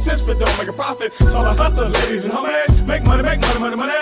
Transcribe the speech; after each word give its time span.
Sense, 0.00 0.22
but 0.22 0.38
don't 0.38 0.58
make 0.58 0.68
a 0.68 0.72
profit. 0.72 1.12
So 1.14 1.38
I 1.38 1.54
hustle, 1.54 1.88
ladies 1.88 2.24
and 2.24 2.32
homies, 2.32 2.86
make 2.86 3.04
money, 3.04 3.22
make 3.22 3.40
money, 3.40 3.60
money, 3.60 3.76
money. 3.76 3.92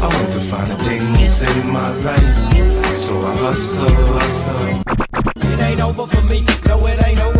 I 0.00 0.08
want 0.14 0.32
to 0.32 0.40
find 0.50 0.72
a 0.72 0.76
thing 0.84 1.14
to 1.14 1.28
save 1.28 1.64
my 1.66 1.90
life. 2.06 2.98
So 2.98 3.14
I 3.18 3.36
hustle, 3.36 3.88
hustle. 4.18 4.82
It 5.52 5.60
ain't 5.60 5.80
over 5.80 6.06
for 6.06 6.22
me. 6.26 6.44
No, 6.66 6.86
it 6.86 7.06
ain't 7.06 7.20
over 7.20 7.37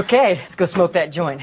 Okay, 0.00 0.36
let's 0.36 0.54
go 0.54 0.64
smoke 0.64 0.92
that 0.94 1.12
joint. 1.12 1.42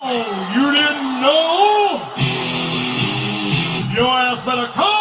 Oh, 0.00 0.22
you 0.54 0.70
didn't 0.78 1.20
know? 1.20 1.98
Your 3.96 4.06
ass 4.06 4.38
better 4.46 4.68
call 4.68 4.91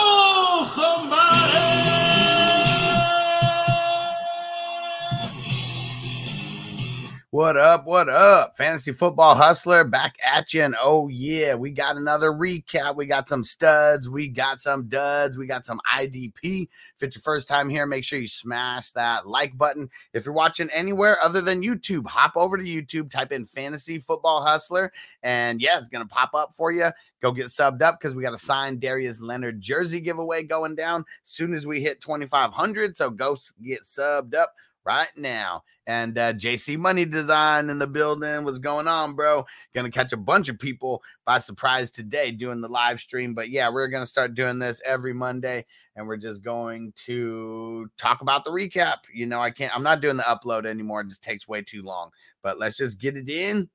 What 7.41 7.57
up? 7.57 7.87
What 7.87 8.07
up? 8.07 8.55
Fantasy 8.55 8.91
football 8.91 9.33
hustler 9.33 9.83
back 9.83 10.15
at 10.23 10.53
you. 10.53 10.61
And 10.61 10.75
oh, 10.79 11.07
yeah, 11.07 11.55
we 11.55 11.71
got 11.71 11.97
another 11.97 12.29
recap. 12.29 12.95
We 12.95 13.07
got 13.07 13.27
some 13.27 13.43
studs. 13.43 14.07
We 14.07 14.27
got 14.27 14.61
some 14.61 14.87
duds. 14.87 15.39
We 15.39 15.47
got 15.47 15.65
some 15.65 15.81
IDP. 15.91 16.35
If 16.43 17.01
it's 17.01 17.15
your 17.15 17.23
first 17.23 17.47
time 17.47 17.67
here, 17.67 17.87
make 17.87 18.03
sure 18.03 18.19
you 18.19 18.27
smash 18.27 18.91
that 18.91 19.25
like 19.25 19.57
button. 19.57 19.89
If 20.13 20.23
you're 20.23 20.35
watching 20.35 20.69
anywhere 20.69 21.17
other 21.19 21.41
than 21.41 21.63
YouTube, 21.63 22.05
hop 22.05 22.33
over 22.35 22.57
to 22.57 22.63
YouTube, 22.63 23.09
type 23.09 23.31
in 23.31 23.47
fantasy 23.47 23.97
football 23.97 24.45
hustler, 24.45 24.93
and 25.23 25.59
yeah, 25.59 25.79
it's 25.79 25.89
going 25.89 26.07
to 26.07 26.13
pop 26.13 26.35
up 26.35 26.53
for 26.53 26.71
you. 26.71 26.91
Go 27.23 27.31
get 27.31 27.47
subbed 27.47 27.81
up 27.81 27.99
because 27.99 28.15
we 28.15 28.21
got 28.21 28.35
a 28.35 28.37
signed 28.37 28.81
Darius 28.81 29.19
Leonard 29.19 29.59
jersey 29.59 29.99
giveaway 29.99 30.43
going 30.43 30.75
down 30.75 31.05
soon 31.23 31.55
as 31.55 31.65
we 31.65 31.81
hit 31.81 32.01
2,500. 32.01 32.95
So 32.95 33.09
go 33.09 33.35
get 33.63 33.81
subbed 33.81 34.35
up 34.35 34.53
right 34.85 35.09
now. 35.17 35.63
And 35.87 36.17
uh, 36.17 36.33
JC 36.33 36.77
Money 36.77 37.05
Design 37.05 37.69
in 37.69 37.79
the 37.79 37.87
building. 37.87 38.43
What's 38.43 38.59
going 38.59 38.87
on, 38.87 39.13
bro? 39.13 39.45
Gonna 39.73 39.89
catch 39.89 40.13
a 40.13 40.17
bunch 40.17 40.47
of 40.47 40.59
people 40.59 41.01
by 41.25 41.39
surprise 41.39 41.89
today 41.89 42.31
doing 42.31 42.61
the 42.61 42.67
live 42.67 42.99
stream. 42.99 43.33
But 43.33 43.49
yeah, 43.49 43.69
we're 43.69 43.87
gonna 43.87 44.05
start 44.05 44.35
doing 44.35 44.59
this 44.59 44.79
every 44.85 45.13
Monday, 45.13 45.65
and 45.95 46.07
we're 46.07 46.17
just 46.17 46.43
going 46.43 46.93
to 47.05 47.89
talk 47.97 48.21
about 48.21 48.45
the 48.45 48.51
recap. 48.51 48.97
You 49.11 49.25
know, 49.25 49.39
I 49.39 49.49
can't. 49.49 49.75
I'm 49.75 49.83
not 49.83 50.01
doing 50.01 50.17
the 50.17 50.23
upload 50.23 50.65
anymore. 50.65 51.01
It 51.01 51.09
just 51.09 51.23
takes 51.23 51.47
way 51.47 51.63
too 51.63 51.81
long. 51.81 52.11
But 52.43 52.59
let's 52.59 52.77
just 52.77 52.99
get 52.99 53.17
it 53.17 53.29
in. 53.29 53.69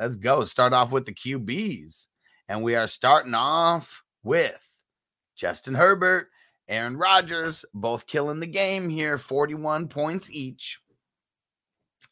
Let's 0.00 0.16
go. 0.16 0.44
Start 0.44 0.72
off 0.72 0.90
with 0.90 1.06
the 1.06 1.14
QBs, 1.14 2.06
and 2.48 2.62
we 2.62 2.74
are 2.74 2.88
starting 2.88 3.34
off 3.34 4.02
with 4.24 4.60
Justin 5.36 5.74
Herbert. 5.74 6.28
Aaron 6.68 6.96
Rodgers, 6.96 7.64
both 7.74 8.06
killing 8.06 8.40
the 8.40 8.46
game 8.46 8.88
here, 8.88 9.18
41 9.18 9.88
points 9.88 10.28
each. 10.32 10.80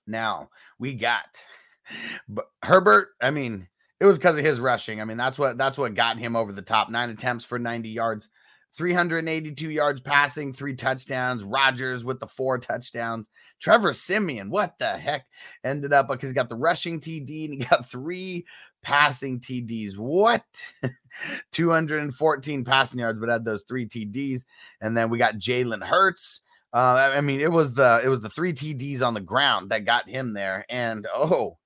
Now 0.07 0.51
we 0.79 0.95
got 0.95 1.45
but 2.29 2.47
Herbert. 2.63 3.09
I 3.21 3.31
mean, 3.31 3.69
it 4.01 4.05
was 4.05 4.19
because 4.19 4.39
of 4.39 4.45
his 4.45 4.61
rushing. 4.61 5.01
I 5.01 5.05
mean, 5.05 5.17
that's 5.17 5.39
what 5.39 5.59
that's 5.59 5.79
what 5.79 5.95
got 5.95 6.19
him 6.19 6.37
over 6.37 6.53
the 6.53 6.63
top. 6.63 6.91
Nine 6.91 7.11
attempts 7.11 7.45
for 7.45 7.59
90 7.59 7.89
yards, 7.89 8.29
382 8.77 9.71
yards 9.71 10.01
passing, 10.01 10.53
three 10.53 10.75
touchdowns. 10.75 11.45
Rodgers 11.45 12.05
with 12.05 12.21
the 12.21 12.27
four 12.27 12.59
touchdowns. 12.59 13.29
Trevor 13.61 13.93
Siemian, 13.93 14.51
what 14.51 14.79
the 14.79 14.97
heck, 14.97 15.27
ended 15.63 15.93
up 15.93 16.11
uh, 16.11 16.15
because 16.15 16.31
he 16.31 16.35
got 16.35 16.49
the 16.49 16.57
rushing 16.57 17.01
TD 17.01 17.45
and 17.45 17.55
he 17.55 17.57
got 17.71 17.89
three 17.89 18.45
passing 18.83 19.41
TDs. 19.41 19.97
What? 19.97 20.45
214 21.53 22.65
passing 22.65 22.99
yards, 22.99 23.19
but 23.21 23.29
had 23.29 23.45
those 23.45 23.65
three 23.67 23.87
TDs. 23.87 24.45
And 24.81 24.97
then 24.97 25.09
we 25.09 25.19
got 25.19 25.37
Jalen 25.37 25.85
Hurts. 25.85 26.41
Uh, 26.75 27.13
I 27.15 27.21
mean, 27.21 27.41
it 27.41 27.53
was 27.53 27.73
the 27.73 28.01
it 28.05 28.09
was 28.09 28.21
the 28.21 28.29
three 28.29 28.53
TDs 28.53 29.01
on 29.01 29.15
the 29.15 29.21
ground 29.21 29.71
that 29.71 29.85
got 29.85 30.09
him 30.09 30.35
there. 30.35 30.67
And 30.69 31.07
oh, 31.15 31.57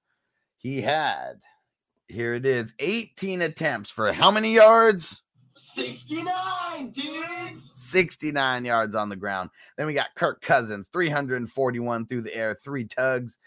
he 0.58 0.82
had 0.82 1.40
here 2.08 2.34
it 2.34 2.46
is 2.46 2.74
18 2.78 3.42
attempts 3.42 3.90
for 3.90 4.12
how 4.12 4.30
many 4.30 4.54
yards? 4.54 5.22
69, 5.54 6.90
dudes. 6.90 7.72
69 7.72 8.64
yards 8.64 8.94
on 8.94 9.08
the 9.08 9.16
ground. 9.16 9.50
Then 9.76 9.86
we 9.86 9.92
got 9.94 10.14
Kirk 10.14 10.40
Cousins, 10.40 10.88
341 10.92 12.06
through 12.06 12.22
the 12.22 12.34
air, 12.34 12.54
three 12.54 12.84
tugs. 12.84 13.38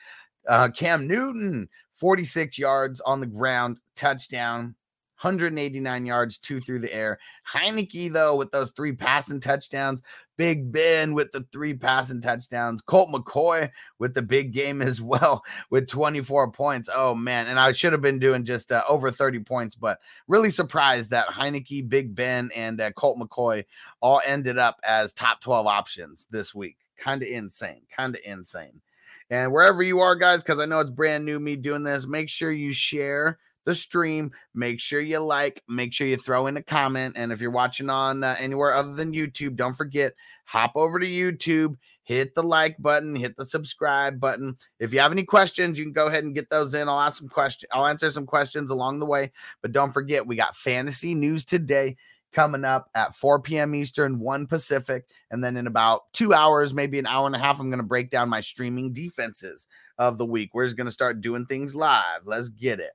Uh, 0.48 0.70
Cam 0.70 1.08
Newton, 1.08 1.70
46 1.94 2.58
yards 2.58 3.00
on 3.02 3.20
the 3.20 3.28
ground, 3.28 3.82
touchdown. 3.96 4.76
189 5.22 6.06
yards, 6.08 6.40
two 6.40 6.60
through 6.60 6.80
the 6.80 6.92
air. 6.92 7.20
Heinicke, 7.54 8.12
though, 8.12 8.36
with 8.36 8.50
those 8.50 8.72
three 8.72 8.92
passing 8.92 9.40
touchdowns. 9.40 10.02
Big 10.38 10.72
Ben 10.72 11.14
with 11.14 11.32
the 11.32 11.46
three 11.52 11.74
passing 11.74 12.22
touchdowns. 12.22 12.82
Colt 12.82 13.10
McCoy 13.10 13.70
with 14.00 14.14
the 14.14 14.22
big 14.22 14.54
game 14.54 14.82
as 14.82 15.02
well 15.02 15.44
with 15.70 15.88
24 15.88 16.52
points. 16.52 16.90
Oh, 16.94 17.14
man. 17.14 17.48
And 17.48 17.60
I 17.60 17.72
should 17.72 17.92
have 17.92 18.02
been 18.02 18.20
doing 18.20 18.44
just 18.44 18.72
uh, 18.72 18.84
over 18.88 19.12
30 19.12 19.40
points, 19.40 19.76
but 19.76 20.00
really 20.28 20.50
surprised 20.50 21.10
that 21.12 21.28
Heinicke, 21.28 21.88
Big 21.88 22.16
Ben, 22.16 22.50
and 22.56 22.80
uh, 22.82 22.92
Colt 22.92 23.20
McCoy 23.20 23.66
all 24.02 24.22
ended 24.26 24.58
up 24.58 24.80
as 24.84 25.14
top 25.14 25.42
12 25.42 25.68
options 25.68 26.28
this 26.32 26.56
week. 26.56 26.78
Kind 26.98 27.22
of 27.22 27.28
insane. 27.28 27.82
Kind 27.96 28.16
of 28.16 28.22
insane. 28.26 28.82
And 29.30 29.52
wherever 29.54 29.82
you 29.82 30.00
are, 30.00 30.16
guys, 30.16 30.44
because 30.44 30.60
I 30.60 30.66
know 30.66 30.82
it's 30.82 30.92
brand 30.92 31.24
new 31.24 31.40
me 31.40 31.56
doing 31.56 31.84
this, 31.84 32.06
make 32.06 32.30
sure 32.30 32.52
you 32.52 32.74
share 32.74 33.40
the 33.66 33.76
stream. 33.76 34.32
Make 34.54 34.80
sure 34.80 35.02
you 35.02 35.20
like, 35.20 35.64
make 35.68 35.94
sure 35.94 36.08
you 36.08 36.18
throw 36.18 36.48
in 36.48 36.58
a 36.58 36.64
comment. 36.64 37.16
And 37.18 37.32
if 37.32 37.42
you're 37.42 37.52
watching 37.52 37.90
on 37.90 38.24
uh, 38.24 38.36
anywhere 38.40 38.74
other 38.74 38.94
than 38.94 39.14
YouTube, 39.14 39.56
don't 39.56 39.76
forget, 39.76 40.14
hop 40.46 40.72
over 40.76 41.00
to 41.00 41.08
YouTube, 41.08 41.78
hit 42.04 42.36
the 42.36 42.44
like 42.44 42.78
button, 42.80 43.16
hit 43.16 43.36
the 43.38 43.46
subscribe 43.46 44.20
button. 44.20 44.58
If 44.80 44.94
you 44.94 45.00
have 45.00 45.12
any 45.12 45.24
questions, 45.24 45.78
you 45.78 45.86
can 45.86 45.94
go 45.94 46.08
ahead 46.08 46.24
and 46.24 46.36
get 46.36 46.50
those 46.50 46.74
in. 46.74 46.90
I'll 46.90 47.00
ask 47.00 47.18
some 47.18 47.30
questions, 47.30 47.70
I'll 47.72 47.88
answer 47.88 48.12
some 48.12 48.26
questions 48.26 48.72
along 48.72 49.00
the 49.00 49.06
way. 49.06 49.32
But 49.62 49.72
don't 49.72 49.94
forget, 49.94 50.28
we 50.28 50.36
got 50.36 50.56
fantasy 50.56 51.14
news 51.14 51.46
today 51.46 51.98
coming 52.32 52.64
up 52.64 52.90
at 52.96 53.14
4 53.16 53.42
p.m. 53.42 53.76
Eastern, 53.76 54.20
1 54.20 54.48
Pacific. 54.48 55.06
And 55.30 55.44
then 55.44 55.58
in 55.58 55.68
about 55.68 56.12
two 56.14 56.34
hours, 56.34 56.74
maybe 56.74 56.98
an 56.98 57.08
hour 57.08 57.26
and 57.28 57.36
a 57.36 57.40
half, 57.40 57.60
I'm 57.60 57.70
going 57.70 57.80
to 57.80 57.84
break 57.84 58.10
down 58.10 58.30
my 58.30 58.42
streaming 58.42 58.94
defenses 58.94 59.68
of 59.98 60.18
the 60.18 60.26
week. 60.26 60.52
We're 60.54 60.66
just 60.66 60.78
going 60.78 60.86
to 60.86 60.92
start 60.92 61.22
doing 61.22 61.46
things 61.46 61.76
live. 61.76 62.22
Let's 62.26 62.50
get 62.50 62.80
it. 62.80 62.92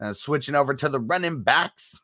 Uh, 0.00 0.12
switching 0.12 0.54
over 0.54 0.74
to 0.74 0.88
the 0.88 1.00
running 1.00 1.42
backs. 1.42 2.00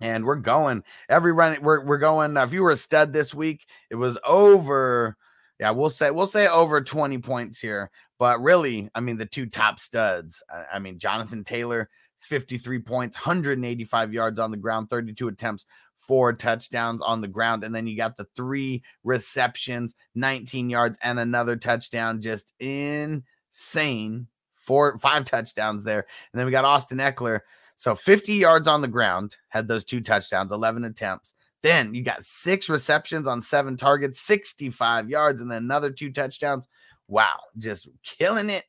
And 0.00 0.24
we're 0.24 0.36
going 0.36 0.82
every 1.08 1.32
run. 1.32 1.62
We're, 1.62 1.84
we're 1.84 1.98
going. 1.98 2.36
Uh, 2.36 2.44
if 2.44 2.52
you 2.52 2.62
were 2.62 2.72
a 2.72 2.76
stud 2.76 3.12
this 3.12 3.32
week, 3.32 3.64
it 3.90 3.94
was 3.94 4.18
over. 4.26 5.16
Yeah, 5.60 5.70
we'll 5.70 5.90
say 5.90 6.10
we'll 6.10 6.26
say 6.26 6.48
over 6.48 6.80
20 6.80 7.18
points 7.18 7.60
here. 7.60 7.90
But 8.18 8.42
really, 8.42 8.90
I 8.94 9.00
mean, 9.00 9.16
the 9.16 9.26
two 9.26 9.46
top 9.46 9.78
studs. 9.78 10.42
I, 10.52 10.76
I 10.76 10.78
mean, 10.80 10.98
Jonathan 10.98 11.44
Taylor, 11.44 11.88
53 12.20 12.80
points, 12.80 13.16
185 13.16 14.12
yards 14.12 14.40
on 14.40 14.50
the 14.50 14.56
ground, 14.56 14.90
32 14.90 15.28
attempts, 15.28 15.66
four 16.06 16.32
touchdowns 16.32 17.02
on 17.02 17.20
the 17.20 17.28
ground. 17.28 17.64
And 17.64 17.74
then 17.74 17.86
you 17.86 17.96
got 17.96 18.16
the 18.16 18.26
three 18.36 18.82
receptions, 19.04 19.94
19 20.14 20.70
yards, 20.70 20.98
and 21.02 21.18
another 21.18 21.56
touchdown. 21.56 22.20
Just 22.20 22.52
insane. 22.58 24.26
Four, 24.64 24.98
five 24.98 25.24
touchdowns 25.24 25.84
there. 25.84 26.06
And 26.32 26.38
then 26.38 26.46
we 26.46 26.52
got 26.52 26.64
Austin 26.64 26.98
Ekeler. 26.98 27.40
So 27.76 27.94
50 27.94 28.34
yards 28.34 28.68
on 28.68 28.80
the 28.80 28.88
ground, 28.88 29.36
had 29.48 29.68
those 29.68 29.84
two 29.84 30.00
touchdowns, 30.00 30.52
11 30.52 30.84
attempts. 30.84 31.34
Then 31.62 31.94
you 31.94 32.02
got 32.02 32.24
six 32.24 32.68
receptions 32.68 33.26
on 33.26 33.40
seven 33.40 33.76
targets, 33.76 34.20
65 34.20 35.08
yards, 35.08 35.40
and 35.40 35.50
then 35.50 35.62
another 35.64 35.90
two 35.90 36.12
touchdowns. 36.12 36.68
Wow, 37.08 37.38
just 37.56 37.88
killing 38.02 38.50
it, 38.50 38.64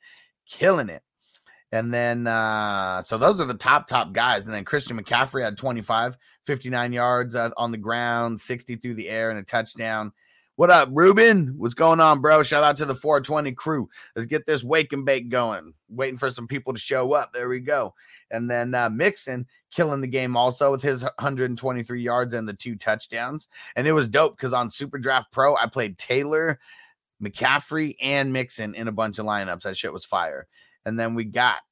killing 0.46 0.90
it. 0.90 1.04
And 1.72 1.94
then, 1.94 2.26
uh, 2.26 3.02
so 3.02 3.18
those 3.18 3.42
are 3.42 3.46
the 3.46 3.54
top, 3.54 3.88
top 3.88 4.14
guys. 4.14 4.46
And 4.46 4.56
then 4.56 4.64
Christian 4.64 4.98
McCaffrey 4.98 5.44
had 5.44 5.58
25, 5.58 6.18
59 6.46 6.94
yards 6.94 7.36
uh, 7.36 7.50
on 7.58 7.72
the 7.72 7.78
ground, 7.78 8.40
60 8.40 8.78
through 8.78 8.94
the 8.94 9.10
air, 9.10 9.30
and 9.30 9.40
a 9.40 9.44
touchdown. 9.44 10.14
What 10.58 10.70
up, 10.70 10.88
Ruben? 10.94 11.56
What's 11.58 11.74
going 11.74 12.00
on, 12.00 12.22
bro? 12.22 12.42
Shout 12.42 12.64
out 12.64 12.78
to 12.78 12.86
the 12.86 12.96
420 12.96 13.52
crew. 13.52 13.90
Let's 14.16 14.26
get 14.26 14.46
this 14.46 14.64
wake 14.64 14.94
and 14.94 15.04
bake 15.04 15.28
going. 15.28 15.74
Waiting 15.90 16.18
for 16.18 16.32
some 16.32 16.48
people 16.48 16.72
to 16.72 16.80
show 16.80 17.12
up. 17.12 17.34
There 17.34 17.50
we 17.50 17.60
go. 17.60 17.94
And 18.32 18.50
then 18.50 18.74
uh, 18.74 18.90
Mixon 18.90 19.48
killing 19.70 20.00
the 20.00 20.08
game 20.08 20.38
also 20.38 20.72
with 20.72 20.82
his 20.82 21.04
123 21.04 22.02
yards 22.02 22.34
and 22.34 22.48
the 22.48 22.54
two 22.54 22.78
touchdowns. 22.78 23.50
And 23.76 23.86
it 23.86 23.92
was 23.92 24.08
dope 24.08 24.38
because 24.38 24.54
on 24.54 24.70
Super 24.70 24.98
Draft 24.98 25.30
Pro, 25.34 25.58
I 25.58 25.68
played 25.68 25.98
Taylor, 25.98 26.58
McCaffrey, 27.22 27.98
and 28.02 28.32
Mixon 28.32 28.76
in 28.76 28.88
a 28.88 28.94
bunch 28.94 29.20
of 29.20 29.26
lineups. 29.26 29.64
That 29.64 29.76
shit 29.76 29.92
was 29.92 30.06
fire. 30.06 30.48
And 30.86 30.98
then 30.98 31.16
we 31.16 31.26
got 31.26 31.64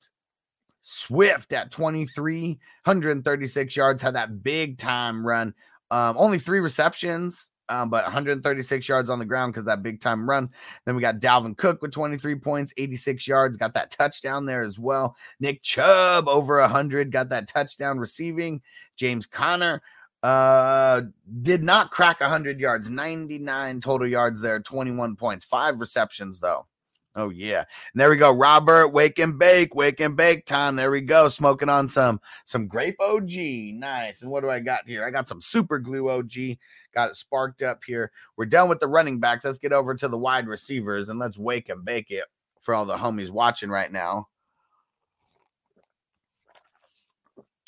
Swift 0.82 1.54
at 1.54 1.72
23, 1.72 2.48
136 2.84 3.76
yards, 3.78 4.02
had 4.02 4.16
that 4.16 4.44
big 4.44 4.78
time 4.78 5.26
run. 5.26 5.54
Um, 5.90 6.18
only 6.18 6.38
three 6.38 6.60
receptions, 6.60 7.52
um, 7.74 7.90
but 7.90 8.04
136 8.04 8.88
yards 8.88 9.10
on 9.10 9.18
the 9.18 9.26
ground 9.26 9.52
because 9.52 9.66
that 9.66 9.82
big 9.82 10.00
time 10.00 10.30
run. 10.30 10.50
Then 10.86 10.96
we 10.96 11.02
got 11.02 11.20
Dalvin 11.20 11.58
Cook 11.58 11.82
with 11.82 11.92
23 11.92 12.36
points, 12.36 12.74
86 12.78 13.28
yards, 13.28 13.58
got 13.58 13.74
that 13.74 13.90
touchdown 13.90 14.46
there 14.46 14.62
as 14.62 14.78
well. 14.78 15.16
Nick 15.40 15.64
Chubb 15.64 16.28
over 16.28 16.60
100, 16.62 17.12
got 17.12 17.30
that 17.30 17.48
touchdown 17.48 17.98
receiving. 17.98 18.62
James 18.96 19.26
Conner 19.26 19.82
uh 20.22 21.02
did 21.42 21.64
not 21.64 21.92
crack 21.92 22.22
100 22.22 22.60
yards, 22.60 22.90
99 22.90 23.82
total 23.82 24.08
yards 24.08 24.40
there, 24.40 24.60
21 24.60 25.16
points, 25.16 25.44
five 25.44 25.82
receptions 25.82 26.40
though. 26.40 26.66
Oh 27.16 27.30
yeah. 27.30 27.60
And 27.60 27.66
there 27.96 28.10
we 28.10 28.18
go. 28.18 28.32
Robert, 28.32 28.90
wake 28.90 29.20
and 29.20 29.38
bake, 29.38 29.76
wake 29.76 30.00
and 30.00 30.18
bake 30.18 30.46
time. 30.46 30.76
There 30.76 30.90
we 30.90 31.02
go. 31.02 31.30
Smoking 31.30 31.70
on 31.70 31.88
some 31.88 32.20
some 32.46 32.68
grape 32.68 33.00
OG. 33.00 33.32
Nice. 33.76 34.22
And 34.22 34.32
what 34.32 34.42
do 34.42 34.50
I 34.50 34.60
got 34.60 34.88
here? 34.88 35.06
I 35.06 35.12
got 35.12 35.30
some 35.30 35.42
super 35.42 35.78
glue 35.78 36.10
OG. 36.10 36.34
Got 36.96 37.12
it 37.12 37.16
sparked 37.16 37.62
up 37.62 37.82
here. 37.86 38.12
We're 38.36 38.46
done 38.46 38.68
with 38.68 38.80
the 38.80 38.88
running 38.88 39.20
backs. 39.20 39.46
Let's 39.46 39.60
get 39.60 39.74
over 39.74 39.94
to 39.94 40.08
the 40.08 40.18
wide 40.18 40.48
receivers 40.48 41.10
and 41.10 41.20
let's 41.20 41.38
wake 41.38 41.70
and 41.70 41.86
bake 41.86 42.10
it 42.10 42.26
for 42.62 42.74
all 42.74 42.86
the 42.86 42.98
homies 42.98 43.30
watching 43.30 43.70
right 43.70 43.92
now. 43.92 44.28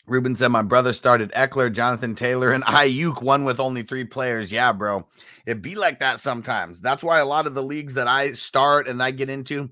Ruben 0.07 0.35
said, 0.35 0.49
My 0.49 0.61
brother 0.61 0.93
started 0.93 1.31
Ekeler, 1.33 1.71
Jonathan 1.71 2.15
Taylor, 2.15 2.51
and 2.51 2.63
Aiyuk, 2.65 3.21
one 3.21 3.43
with 3.43 3.59
only 3.59 3.83
three 3.83 4.03
players. 4.03 4.51
Yeah, 4.51 4.71
bro. 4.71 5.07
It 5.45 5.61
be 5.61 5.75
like 5.75 5.99
that 5.99 6.19
sometimes. 6.19 6.81
That's 6.81 7.03
why 7.03 7.19
a 7.19 7.25
lot 7.25 7.47
of 7.47 7.55
the 7.55 7.63
leagues 7.63 7.95
that 7.95 8.07
I 8.07 8.33
start 8.33 8.87
and 8.87 9.01
I 9.01 9.11
get 9.11 9.29
into, 9.29 9.69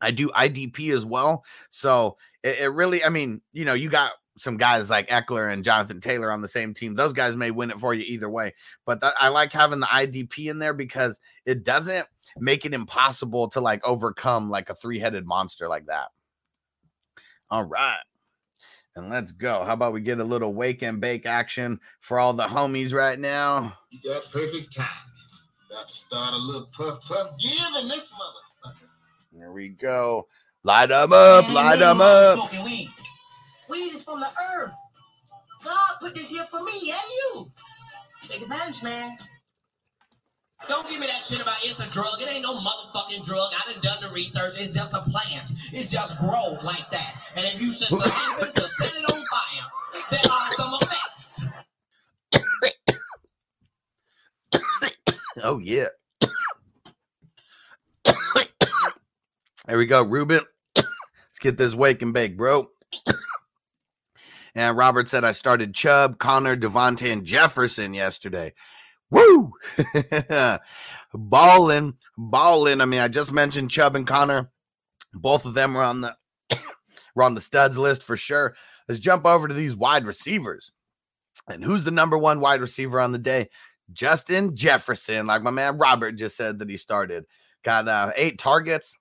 I 0.00 0.10
do 0.10 0.30
IDP 0.30 0.92
as 0.94 1.04
well. 1.04 1.44
So 1.70 2.16
it, 2.42 2.60
it 2.60 2.68
really, 2.68 3.04
I 3.04 3.10
mean, 3.10 3.42
you 3.52 3.64
know, 3.64 3.74
you 3.74 3.90
got 3.90 4.12
some 4.38 4.56
guys 4.56 4.88
like 4.88 5.08
Ekeler 5.08 5.52
and 5.52 5.64
Jonathan 5.64 6.00
Taylor 6.00 6.32
on 6.32 6.40
the 6.40 6.48
same 6.48 6.72
team. 6.72 6.94
Those 6.94 7.12
guys 7.12 7.36
may 7.36 7.50
win 7.50 7.70
it 7.70 7.80
for 7.80 7.92
you 7.92 8.04
either 8.06 8.30
way. 8.30 8.54
But 8.86 9.00
th- 9.00 9.12
I 9.18 9.28
like 9.28 9.52
having 9.52 9.80
the 9.80 9.86
IDP 9.86 10.50
in 10.50 10.58
there 10.58 10.74
because 10.74 11.20
it 11.44 11.64
doesn't 11.64 12.06
make 12.38 12.64
it 12.64 12.72
impossible 12.72 13.48
to 13.50 13.60
like 13.60 13.84
overcome 13.84 14.48
like 14.48 14.70
a 14.70 14.74
three 14.74 14.98
headed 14.98 15.26
monster 15.26 15.68
like 15.68 15.86
that. 15.86 16.08
All 17.50 17.64
right. 17.64 17.98
And 18.98 19.10
let's 19.10 19.30
go. 19.30 19.62
How 19.64 19.74
about 19.74 19.92
we 19.92 20.00
get 20.00 20.18
a 20.18 20.24
little 20.24 20.52
wake 20.52 20.82
and 20.82 21.00
bake 21.00 21.24
action 21.24 21.78
for 22.00 22.18
all 22.18 22.32
the 22.32 22.46
homies 22.46 22.92
right 22.92 23.16
now? 23.18 23.78
You 23.90 24.00
got 24.02 24.24
perfect 24.32 24.74
time. 24.76 24.88
About 25.70 25.86
to 25.86 25.94
start 25.94 26.34
a 26.34 26.36
little 26.36 26.68
puff 26.76 27.00
puff 27.02 27.38
give 27.38 27.52
in 27.80 27.88
this 27.88 28.10
motherfucker. 28.10 28.88
Here 29.32 29.52
we 29.52 29.68
go. 29.68 30.26
Light 30.64 30.88
them 30.88 31.12
up, 31.12 31.48
light 31.48 31.78
them 31.78 32.00
up. 32.00 32.38
Smoking 32.38 32.64
weed. 32.64 32.90
Weed 33.68 33.94
is 33.94 34.02
from 34.02 34.18
the 34.18 34.26
herb. 34.26 34.72
God 35.64 35.90
put 36.00 36.16
this 36.16 36.30
here 36.30 36.46
for 36.50 36.64
me 36.64 36.92
and 36.92 37.10
you. 37.34 37.52
Take 38.22 38.42
advantage, 38.42 38.82
man. 38.82 39.16
Don't 40.66 40.88
give 40.88 40.98
me 40.98 41.06
that 41.06 41.22
shit 41.22 41.40
about 41.40 41.56
it's 41.62 41.78
a 41.78 41.88
drug. 41.88 42.20
It 42.20 42.28
ain't 42.32 42.42
no 42.42 42.54
motherfucking 42.54 43.24
drug. 43.24 43.52
I 43.54 43.72
done 43.72 43.80
done 43.80 44.02
the 44.02 44.10
research. 44.12 44.54
It's 44.56 44.74
just 44.74 44.92
a 44.92 45.00
plant. 45.02 45.52
It 45.72 45.88
just 45.88 46.18
grows 46.18 46.62
like 46.64 46.90
that. 46.90 47.22
And 47.36 47.46
if 47.46 47.60
you 47.60 47.72
should 47.72 47.88
to 47.88 47.96
set 48.68 48.92
it 48.92 49.12
on 49.12 49.24
fire, 49.30 49.66
there 50.10 50.20
are 50.30 50.50
some 50.52 50.74
effects. 50.80 51.44
Oh 55.40 55.60
yeah. 55.60 55.86
there 59.68 59.78
we 59.78 59.86
go, 59.86 60.02
Ruben. 60.02 60.40
Let's 60.76 61.38
get 61.38 61.56
this 61.56 61.74
wake 61.74 62.02
and 62.02 62.12
bake, 62.12 62.36
bro. 62.36 62.68
And 64.56 64.76
Robert 64.76 65.08
said 65.08 65.24
I 65.24 65.30
started 65.30 65.74
Chubb, 65.74 66.18
Conner, 66.18 66.56
Davante, 66.56 67.12
and 67.12 67.24
Jefferson 67.24 67.94
yesterday. 67.94 68.52
Woo! 69.10 69.52
balling, 71.14 71.96
balling. 72.16 72.80
I 72.80 72.84
mean, 72.84 73.00
I 73.00 73.08
just 73.08 73.32
mentioned 73.32 73.70
Chubb 73.70 73.96
and 73.96 74.06
Conner. 74.06 74.50
Both 75.14 75.44
of 75.44 75.54
them 75.54 75.74
were 75.74 75.82
on 75.82 76.02
the 76.02 76.16
were 77.14 77.22
on 77.22 77.34
the 77.34 77.40
studs 77.40 77.78
list 77.78 78.02
for 78.02 78.16
sure. 78.16 78.54
Let's 78.88 79.00
jump 79.00 79.26
over 79.26 79.48
to 79.48 79.54
these 79.54 79.74
wide 79.74 80.04
receivers. 80.04 80.72
And 81.48 81.64
who's 81.64 81.84
the 81.84 81.90
number 81.90 82.18
one 82.18 82.40
wide 82.40 82.60
receiver 82.60 83.00
on 83.00 83.12
the 83.12 83.18
day? 83.18 83.48
Justin 83.92 84.54
Jefferson, 84.54 85.26
like 85.26 85.42
my 85.42 85.50
man 85.50 85.78
Robert 85.78 86.12
just 86.12 86.36
said 86.36 86.58
that 86.58 86.68
he 86.68 86.76
started. 86.76 87.24
Got 87.64 87.88
uh, 87.88 88.12
eight 88.16 88.38
targets, 88.38 88.94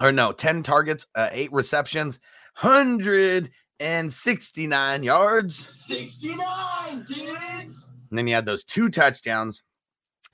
or 0.00 0.12
no, 0.12 0.30
10 0.32 0.62
targets, 0.62 1.06
uh, 1.14 1.28
eight 1.32 1.52
receptions, 1.52 2.18
169 2.60 5.02
yards. 5.02 5.86
69, 5.86 7.04
dudes. 7.04 7.90
And 8.10 8.18
then 8.18 8.26
he 8.26 8.32
had 8.32 8.46
those 8.46 8.64
two 8.64 8.88
touchdowns. 8.88 9.62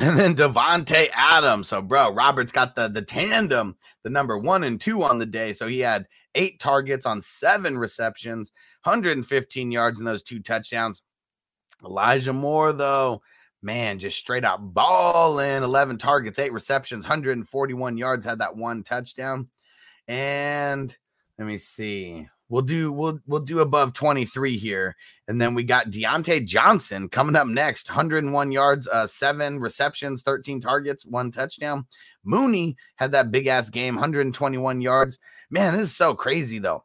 And 0.03 0.19
then 0.19 0.35
Davante 0.35 1.11
Adams. 1.13 1.69
So, 1.69 1.83
bro, 1.83 2.15
Robert's 2.15 2.53
got 2.53 2.75
the 2.75 2.89
the 2.89 3.03
tandem, 3.03 3.77
the 4.03 4.09
number 4.09 4.39
one 4.39 4.65
and 4.65 4.81
two 4.81 5.03
on 5.03 5.19
the 5.19 5.27
day. 5.27 5.53
So 5.53 5.69
he 5.69 5.81
had 5.81 6.07
eight 6.35 6.59
targets 6.59 7.05
on 7.05 7.21
seven 7.21 7.77
receptions, 7.77 8.51
115 8.85 9.71
yards 9.71 9.99
in 9.99 10.07
those 10.07 10.23
two 10.23 10.41
touchdowns. 10.41 11.03
Elijah 11.85 12.33
Moore, 12.33 12.73
though, 12.73 13.23
man, 13.63 13.99
just 13.99 14.19
straight 14.19 14.45
out 14.45 14.73
balling 14.73 15.63
11 15.63 15.99
targets, 15.99 16.39
eight 16.39 16.53
receptions, 16.53 17.05
141 17.05 17.99
yards, 17.99 18.25
had 18.25 18.39
that 18.39 18.57
one 18.57 18.83
touchdown. 18.83 19.49
And 20.09 20.97
let 21.39 21.47
me 21.47 21.59
see. 21.59 22.29
We'll 22.51 22.63
do 22.63 22.91
we'll 22.93 23.21
we'll 23.27 23.41
do 23.41 23.61
above 23.61 23.95
23 23.95 24.59
here. 24.59 24.97
And 25.29 25.41
then 25.41 25.55
we 25.55 25.63
got 25.63 25.91
Diontae 25.91 26.45
Johnson 26.45 27.09
coming 27.09 27.37
up 27.37 27.47
next. 27.47 27.89
101 27.89 28.53
yards, 28.53 28.89
uh, 28.89 29.07
seven 29.07 29.61
receptions, 29.61 30.23
13 30.23 30.61
targets, 30.61 31.07
one 31.07 31.31
touchdown. 31.31 31.87
Mooney 32.25 32.77
had 32.97 33.13
that 33.13 33.31
big 33.31 33.47
ass 33.47 33.71
game, 33.71 33.95
121 33.95 34.81
yards. 34.81 35.19
Man, 35.49 35.73
this 35.73 35.83
is 35.83 35.97
so 35.97 36.15
crazy 36.15 36.59
though. 36.59 36.85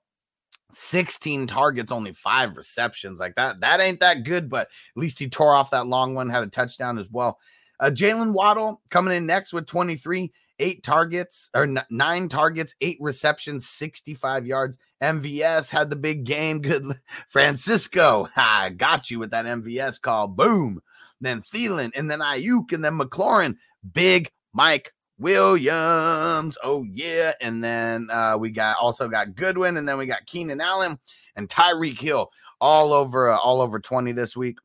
16 0.71 1.47
targets, 1.47 1.91
only 1.91 2.13
five 2.13 2.55
receptions. 2.55 3.19
Like 3.19 3.35
that, 3.35 3.59
that 3.61 3.81
ain't 3.81 4.01
that 4.01 4.23
good, 4.23 4.49
but 4.49 4.67
at 4.67 5.01
least 5.01 5.17
he 5.17 5.27
tore 5.27 5.55
off 5.55 5.71
that 5.71 5.87
long 5.87 6.13
one, 6.13 6.29
had 6.29 6.43
a 6.43 6.47
touchdown 6.47 6.99
as 6.99 7.09
well. 7.09 7.39
Uh, 7.79 7.89
Jaylen 7.89 8.33
Waddle 8.33 8.81
coming 8.89 9.15
in 9.15 9.25
next 9.25 9.51
with 9.51 9.65
23, 9.65 10.31
eight 10.59 10.83
targets 10.83 11.49
or 11.55 11.63
n- 11.63 11.85
nine 11.89 12.29
targets, 12.29 12.75
eight 12.81 12.97
receptions, 12.99 13.67
65 13.67 14.45
yards. 14.45 14.77
MVS 15.01 15.69
had 15.69 15.89
the 15.89 15.95
big 15.95 16.23
game. 16.23 16.59
Good. 16.61 16.85
Francisco, 17.27 18.27
I 18.35 18.69
got 18.69 19.09
you 19.09 19.19
with 19.19 19.31
that 19.31 19.45
MVS 19.45 20.01
call. 20.01 20.27
Boom. 20.27 20.81
Then 21.21 21.41
Thielen, 21.41 21.91
and 21.95 22.09
then 22.11 22.19
Aiyuk, 22.19 22.71
and 22.73 22.83
then 22.83 22.97
McLaurin. 22.97 23.55
Big 23.93 24.31
Mike 24.53 24.93
Williams. 25.17 26.57
Oh 26.63 26.85
yeah. 26.91 27.33
And 27.39 27.63
then 27.63 28.07
uh, 28.11 28.37
we 28.39 28.51
got 28.51 28.77
also 28.79 29.07
got 29.07 29.35
Goodwin, 29.35 29.77
and 29.77 29.87
then 29.87 29.97
we 29.97 30.05
got 30.05 30.25
Keenan 30.25 30.61
Allen 30.61 30.99
and 31.35 31.47
Tyreek 31.47 31.99
Hill 31.99 32.29
all 32.59 32.93
over 32.93 33.29
uh, 33.29 33.37
all 33.37 33.61
over 33.61 33.79
20 33.79 34.11
this 34.11 34.35
week. 34.35 34.57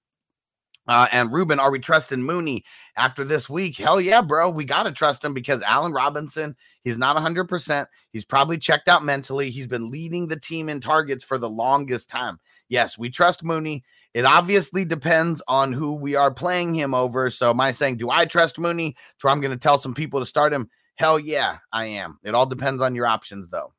Uh, 0.91 1.07
and 1.13 1.33
Ruben, 1.33 1.61
are 1.61 1.71
we 1.71 1.79
trusting 1.79 2.21
Mooney 2.21 2.65
after 2.97 3.23
this 3.23 3.49
week? 3.49 3.77
Hell 3.77 4.01
yeah, 4.01 4.21
bro. 4.21 4.51
We 4.51 4.65
got 4.65 4.83
to 4.83 4.91
trust 4.91 5.25
him 5.25 5.33
because 5.33 5.63
Allen 5.63 5.93
Robinson, 5.93 6.57
he's 6.83 6.99
not 6.99 7.17
100%. 7.17 7.87
He's 8.11 8.25
probably 8.25 8.59
checked 8.59 8.89
out 8.89 9.05
mentally. 9.05 9.51
He's 9.51 9.69
been 9.69 9.89
leading 9.89 10.27
the 10.27 10.41
team 10.41 10.69
in 10.69 10.81
targets 10.81 11.23
for 11.23 11.39
the 11.39 11.49
longest 11.49 12.11
time. 12.11 12.41
Yes, 12.69 12.99
we 12.99 13.09
trust 13.09 13.45
Mooney. 13.45 13.85
It 14.15 14.25
obviously 14.25 14.85
depends 14.85 15.41
on 15.47 15.73
who 15.73 15.95
we 15.95 16.17
are 16.17 16.35
playing 16.35 16.75
him 16.75 16.93
over. 16.93 17.31
So, 17.31 17.51
am 17.51 17.61
I 17.61 17.71
saying, 17.71 17.99
do 17.99 18.11
I 18.11 18.25
trust 18.27 18.59
Mooney 18.59 18.97
to 19.21 19.29
I'm 19.29 19.41
going 19.41 19.57
to 19.57 19.63
tell 19.63 19.79
some 19.79 19.95
people 19.95 20.19
to 20.19 20.27
start 20.27 20.53
him? 20.53 20.69
Hell 20.97 21.21
yeah, 21.21 21.59
I 21.73 21.85
am. 21.85 22.19
It 22.25 22.35
all 22.35 22.47
depends 22.47 22.83
on 22.83 22.97
your 22.97 23.07
options, 23.07 23.49
though. 23.49 23.73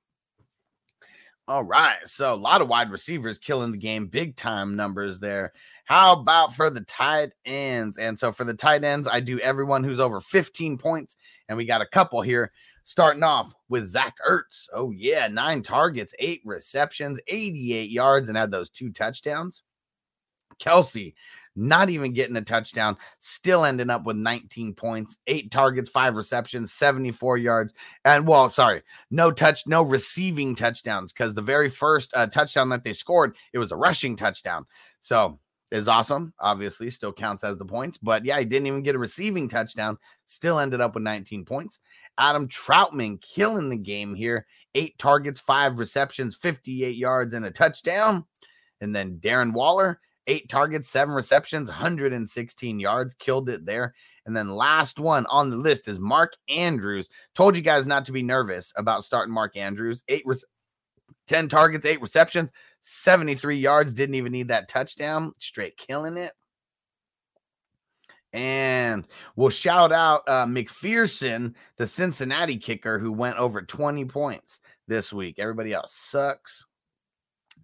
All 1.50 1.66
right. 1.66 1.98
So, 2.06 2.32
a 2.32 2.36
lot 2.36 2.62
of 2.62 2.70
wide 2.70 2.90
receivers 2.90 3.38
killing 3.38 3.74
the 3.74 3.78
game, 3.78 4.08
big 4.08 4.38
time 4.38 4.78
numbers 4.78 5.20
there. 5.20 5.52
How 5.92 6.14
about 6.14 6.56
for 6.56 6.70
the 6.70 6.86
tight 6.86 7.34
ends? 7.44 7.98
And 7.98 8.18
so 8.18 8.32
for 8.32 8.46
the 8.46 8.54
tight 8.54 8.86
ends, 8.86 9.10
I 9.12 9.20
do 9.20 9.42
everyone 9.42 9.84
who's 9.84 10.00
over 10.00 10.22
15 10.22 10.78
points, 10.78 11.18
and 11.50 11.58
we 11.58 11.66
got 11.66 11.82
a 11.82 11.86
couple 11.86 12.22
here. 12.22 12.54
Starting 12.86 13.24
off 13.24 13.54
with 13.68 13.88
Zach 13.88 14.16
Ertz. 14.26 14.68
Oh, 14.74 14.92
yeah, 14.92 15.28
nine 15.28 15.62
targets, 15.62 16.16
eight 16.18 16.40
receptions, 16.46 17.20
88 17.28 17.90
yards, 17.90 18.30
and 18.30 18.38
had 18.38 18.52
those 18.52 18.70
two 18.70 18.94
touchdowns. 18.94 19.64
Kelce, 20.62 21.14
not 21.58 21.90
even 21.90 22.14
getting 22.14 22.38
a 22.38 22.42
touchdown, 22.42 22.96
still 23.20 23.66
ending 23.66 23.90
up 23.90 24.06
with 24.06 24.16
19 24.16 24.74
points, 24.74 25.18
eight 25.28 25.52
targets, 25.52 25.90
five 25.90 26.16
receptions, 26.16 26.72
74 26.72 27.38
yards. 27.38 27.74
And 28.06 28.26
well, 28.26 28.48
sorry, 28.48 28.82
no 29.10 29.30
touch, 29.30 29.68
no 29.68 29.84
receiving 29.84 30.56
touchdowns 30.56 31.12
because 31.12 31.34
the 31.34 31.42
very 31.42 31.70
first 31.70 32.14
uh, 32.16 32.28
touchdown 32.28 32.70
that 32.70 32.86
they 32.86 32.94
scored, 32.94 33.36
it 33.52 33.58
was 33.58 33.74
a 33.74 33.78
rushing 33.78 34.16
touchdown. 34.16 34.66
So 35.02 35.38
is 35.72 35.88
awesome. 35.88 36.34
Obviously, 36.40 36.90
still 36.90 37.14
counts 37.14 37.44
as 37.44 37.58
the 37.58 37.66
points, 37.66 37.98
but 37.98 38.26
yeah, 38.26 38.38
he 38.40 38.46
didn't 38.46 38.68
even 38.68 38.84
get 38.84 38.96
a 38.96 39.00
receiving 39.00 39.48
touchdown. 39.48 39.98
Still 40.26 40.60
ended 40.60 40.82
up 40.82 40.96
with 40.96 41.04
19 41.04 41.46
points. 41.46 41.80
Adam 42.18 42.48
Trautman 42.48 43.22
killing 43.22 43.70
the 43.70 43.78
game 43.78 44.14
here. 44.14 44.46
Eight 44.76 44.98
targets, 44.98 45.40
five 45.40 45.80
receptions, 45.80 46.36
58 46.36 46.96
yards, 46.96 47.34
and 47.34 47.46
a 47.46 47.52
touchdown. 47.52 48.26
And 48.82 48.96
then 48.96 49.18
Darren 49.20 49.54
Waller, 49.54 50.00
eight 50.28 50.50
targets, 50.50 50.90
seven 50.90 51.14
receptions, 51.14 51.70
116 51.70 52.80
yards, 52.80 53.14
killed 53.16 53.50
it 53.50 53.66
there. 53.66 53.94
And 54.26 54.36
then 54.36 54.50
last 54.50 55.00
one 55.00 55.26
on 55.28 55.50
the 55.50 55.58
list 55.58 55.88
is 55.88 56.00
Mark 56.00 56.34
Andrews. 56.48 57.10
Told 57.34 57.56
you 57.56 57.62
guys 57.62 57.88
not 57.88 58.06
to 58.06 58.12
be 58.12 58.24
nervous 58.24 58.72
about 58.76 59.04
starting 59.04 59.34
Mark 59.34 59.58
Andrews. 59.58 60.04
Eight, 60.08 60.24
re- 60.26 60.36
10 61.28 61.50
targets, 61.50 61.86
eight 61.86 62.02
receptions, 62.02 62.52
73 62.82 63.58
yards. 63.58 63.94
Didn't 63.94 64.16
even 64.16 64.32
need 64.32 64.50
that 64.50 64.68
touchdown. 64.68 65.34
Straight 65.40 65.78
killing 65.78 66.18
it. 66.18 66.34
And 68.34 69.08
we'll 69.36 69.50
shout 69.50 69.92
out 69.92 70.22
uh, 70.28 70.46
McPherson, 70.46 71.54
the 71.78 71.88
Cincinnati 71.88 72.58
kicker, 72.58 72.98
who 72.98 73.12
went 73.12 73.38
over 73.38 73.62
20 73.62 74.06
points 74.06 74.62
this 74.88 75.12
week. 75.12 75.38
Everybody 75.38 75.74
else 75.74 75.94
sucks. 75.94 76.66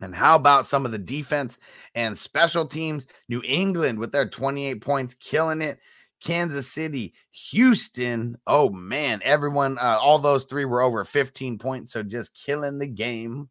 And 0.01 0.13
how 0.13 0.35
about 0.35 0.67
some 0.67 0.85
of 0.85 0.91
the 0.91 0.97
defense 0.97 1.57
and 1.95 2.17
special 2.17 2.65
teams? 2.65 3.07
New 3.29 3.41
England 3.43 3.97
with 3.97 4.11
their 4.11 4.27
28 4.29 4.81
points, 4.81 5.13
killing 5.15 5.61
it. 5.61 5.79
Kansas 6.23 6.71
City, 6.71 7.13
Houston. 7.49 8.37
Oh 8.47 8.69
man, 8.69 9.21
everyone, 9.23 9.77
uh, 9.77 9.97
all 10.01 10.19
those 10.19 10.45
three 10.45 10.65
were 10.65 10.81
over 10.81 11.05
15 11.05 11.57
points. 11.59 11.93
So 11.93 12.03
just 12.03 12.35
killing 12.35 12.79
the 12.79 12.87
game. 12.87 13.49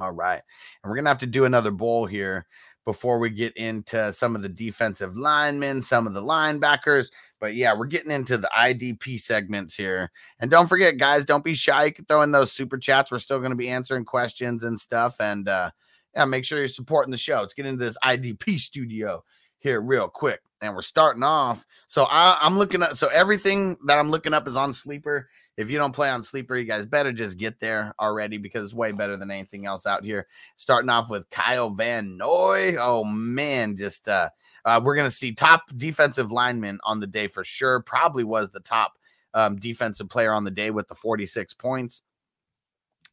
All 0.00 0.12
right. 0.12 0.40
And 0.82 0.90
we're 0.90 0.96
going 0.96 1.04
to 1.04 1.10
have 1.10 1.18
to 1.18 1.26
do 1.26 1.44
another 1.44 1.70
bowl 1.70 2.06
here 2.06 2.46
before 2.86 3.18
we 3.18 3.30
get 3.30 3.56
into 3.56 4.12
some 4.12 4.34
of 4.34 4.42
the 4.42 4.48
defensive 4.48 5.16
linemen, 5.16 5.82
some 5.82 6.06
of 6.06 6.14
the 6.14 6.22
linebackers. 6.22 7.10
But 7.38 7.54
yeah, 7.54 7.74
we're 7.76 7.86
getting 7.86 8.10
into 8.10 8.38
the 8.38 8.50
IDP 8.56 9.20
segments 9.20 9.74
here. 9.74 10.10
And 10.40 10.50
don't 10.50 10.68
forget, 10.68 10.96
guys, 10.96 11.24
don't 11.24 11.44
be 11.44 11.54
shy. 11.54 11.84
You 11.84 11.92
can 11.92 12.06
throw 12.06 12.22
in 12.22 12.32
those 12.32 12.52
super 12.52 12.78
chats. 12.78 13.10
We're 13.10 13.18
still 13.18 13.38
going 13.38 13.50
to 13.50 13.56
be 13.56 13.68
answering 13.68 14.04
questions 14.04 14.64
and 14.64 14.80
stuff. 14.80 15.16
And 15.20 15.48
uh, 15.48 15.70
yeah, 16.14 16.24
make 16.24 16.44
sure 16.44 16.58
you're 16.58 16.68
supporting 16.68 17.12
the 17.12 17.18
show. 17.18 17.40
Let's 17.40 17.54
get 17.54 17.66
into 17.66 17.84
this 17.84 17.98
IDP 18.04 18.58
studio 18.58 19.24
here 19.58 19.80
real 19.80 20.08
quick. 20.08 20.40
And 20.62 20.74
we're 20.74 20.82
starting 20.82 21.22
off. 21.22 21.64
So 21.86 22.04
I, 22.04 22.38
I'm 22.40 22.58
looking 22.58 22.82
at 22.82 22.96
so 22.96 23.08
everything 23.08 23.76
that 23.86 23.98
I'm 23.98 24.10
looking 24.10 24.34
up 24.34 24.48
is 24.48 24.56
on 24.56 24.74
sleeper 24.74 25.28
if 25.60 25.70
you 25.70 25.76
don't 25.76 25.94
play 25.94 26.08
on 26.08 26.22
sleeper, 26.22 26.56
you 26.56 26.64
guys 26.64 26.86
better 26.86 27.12
just 27.12 27.36
get 27.36 27.60
there 27.60 27.94
already 28.00 28.38
because 28.38 28.64
it's 28.64 28.72
way 28.72 28.92
better 28.92 29.14
than 29.18 29.30
anything 29.30 29.66
else 29.66 29.84
out 29.84 30.02
here. 30.02 30.26
Starting 30.56 30.88
off 30.88 31.10
with 31.10 31.28
Kyle 31.28 31.68
Van 31.68 32.16
Noy. 32.16 32.76
Oh 32.78 33.04
man, 33.04 33.76
just 33.76 34.08
uh, 34.08 34.30
uh 34.64 34.80
we're 34.82 34.96
gonna 34.96 35.10
see 35.10 35.34
top 35.34 35.64
defensive 35.76 36.32
lineman 36.32 36.80
on 36.84 36.98
the 36.98 37.06
day 37.06 37.28
for 37.28 37.44
sure. 37.44 37.80
Probably 37.80 38.24
was 38.24 38.50
the 38.50 38.60
top 38.60 38.94
um, 39.34 39.56
defensive 39.56 40.08
player 40.08 40.32
on 40.32 40.44
the 40.44 40.50
day 40.50 40.70
with 40.70 40.88
the 40.88 40.94
46 40.94 41.52
points. 41.54 42.00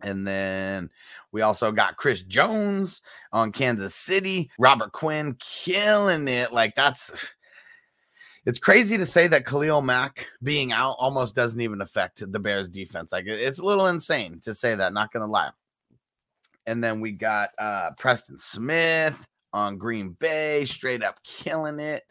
And 0.02 0.26
then 0.26 0.90
we 1.34 1.42
also 1.42 1.74
got 1.74 1.98
Chris 1.98 2.22
Jones 2.22 3.02
on 3.34 3.52
Kansas 3.52 3.94
City, 3.94 4.50
Robert 4.58 4.94
Quinn 4.94 5.36
killing 5.40 6.30
it. 6.30 6.54
Like 6.54 6.76
that's 6.76 7.12
it's 8.48 8.60
crazy 8.60 8.98
to 8.98 9.06
say 9.06 9.28
that 9.28 9.46
Khalil 9.46 9.82
Mack 9.82 10.30
being 10.42 10.72
out 10.72 10.96
almost 11.00 11.36
doesn't 11.36 11.60
even 11.60 11.82
affect 11.82 12.32
the 12.32 12.40
Bears 12.40 12.70
defense. 12.70 13.12
Like 13.12 13.26
it's 13.28 13.60
a 13.60 13.64
little 13.64 13.88
insane 13.88 14.40
to 14.46 14.56
say 14.56 14.74
that, 14.74 14.94
not 14.94 15.12
gonna 15.12 15.28
lie. 15.28 15.50
And 16.66 16.82
then 16.82 17.02
we 17.02 17.12
got 17.12 17.50
uh 17.60 17.92
Preston 17.98 18.40
Smith 18.40 19.22
on 19.52 19.78
Green 19.78 20.12
Bay, 20.12 20.64
straight 20.64 21.04
up 21.04 21.22
killing 21.26 21.82
it. 21.82 22.04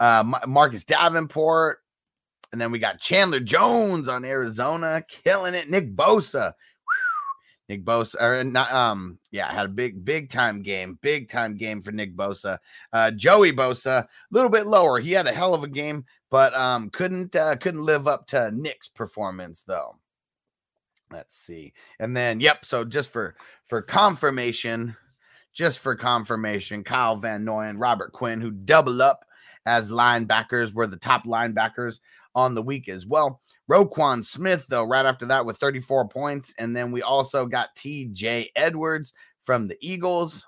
Uh 0.00 0.24
Marcus 0.48 0.82
Davenport. 0.82 1.78
And 2.50 2.60
then 2.60 2.72
we 2.72 2.80
got 2.80 2.98
Chandler 2.98 3.38
Jones 3.38 4.08
on 4.08 4.24
Arizona, 4.24 5.04
killing 5.06 5.54
it. 5.54 5.70
Nick 5.70 5.94
Bosa 5.94 6.52
Nick 7.68 7.84
Bosa, 7.84 8.20
or 8.20 8.44
not, 8.44 8.72
um, 8.72 9.18
yeah, 9.32 9.52
had 9.52 9.66
a 9.66 9.70
big, 9.70 10.04
big 10.04 10.30
time 10.30 10.62
game, 10.62 10.98
big 11.02 11.28
time 11.28 11.56
game 11.56 11.82
for 11.82 11.90
Nick 11.90 12.16
Bosa. 12.16 12.58
Uh, 12.92 13.10
Joey 13.10 13.52
Bosa, 13.52 14.04
a 14.04 14.08
little 14.30 14.50
bit 14.50 14.66
lower. 14.66 15.00
He 15.00 15.12
had 15.12 15.26
a 15.26 15.32
hell 15.32 15.54
of 15.54 15.64
a 15.64 15.68
game, 15.68 16.04
but 16.30 16.54
um, 16.54 16.90
couldn't 16.90 17.34
uh, 17.34 17.56
couldn't 17.56 17.84
live 17.84 18.06
up 18.06 18.26
to 18.28 18.50
Nick's 18.52 18.88
performance 18.88 19.64
though. 19.66 19.96
Let's 21.10 21.36
see, 21.36 21.72
and 21.98 22.16
then 22.16 22.40
yep. 22.40 22.64
So 22.64 22.84
just 22.84 23.10
for 23.10 23.34
for 23.64 23.82
confirmation, 23.82 24.96
just 25.52 25.80
for 25.80 25.96
confirmation, 25.96 26.84
Kyle 26.84 27.16
Van 27.16 27.44
Noy 27.44 27.64
and 27.64 27.80
Robert 27.80 28.12
Quinn, 28.12 28.40
who 28.40 28.50
double 28.52 29.02
up 29.02 29.24
as 29.66 29.90
linebackers, 29.90 30.72
were 30.72 30.86
the 30.86 30.96
top 30.96 31.24
linebackers 31.24 31.98
on 32.36 32.54
the 32.54 32.62
week 32.62 32.88
as 32.88 33.06
well. 33.06 33.40
Roquan 33.68 34.24
Smith, 34.24 34.66
though, 34.68 34.84
right 34.84 35.04
after 35.06 35.26
that 35.26 35.44
with 35.44 35.56
34 35.56 36.06
points. 36.08 36.54
And 36.58 36.76
then 36.76 36.92
we 36.92 37.02
also 37.02 37.46
got 37.46 37.74
TJ 37.74 38.50
Edwards 38.54 39.12
from 39.42 39.66
the 39.66 39.76
Eagles. 39.80 40.46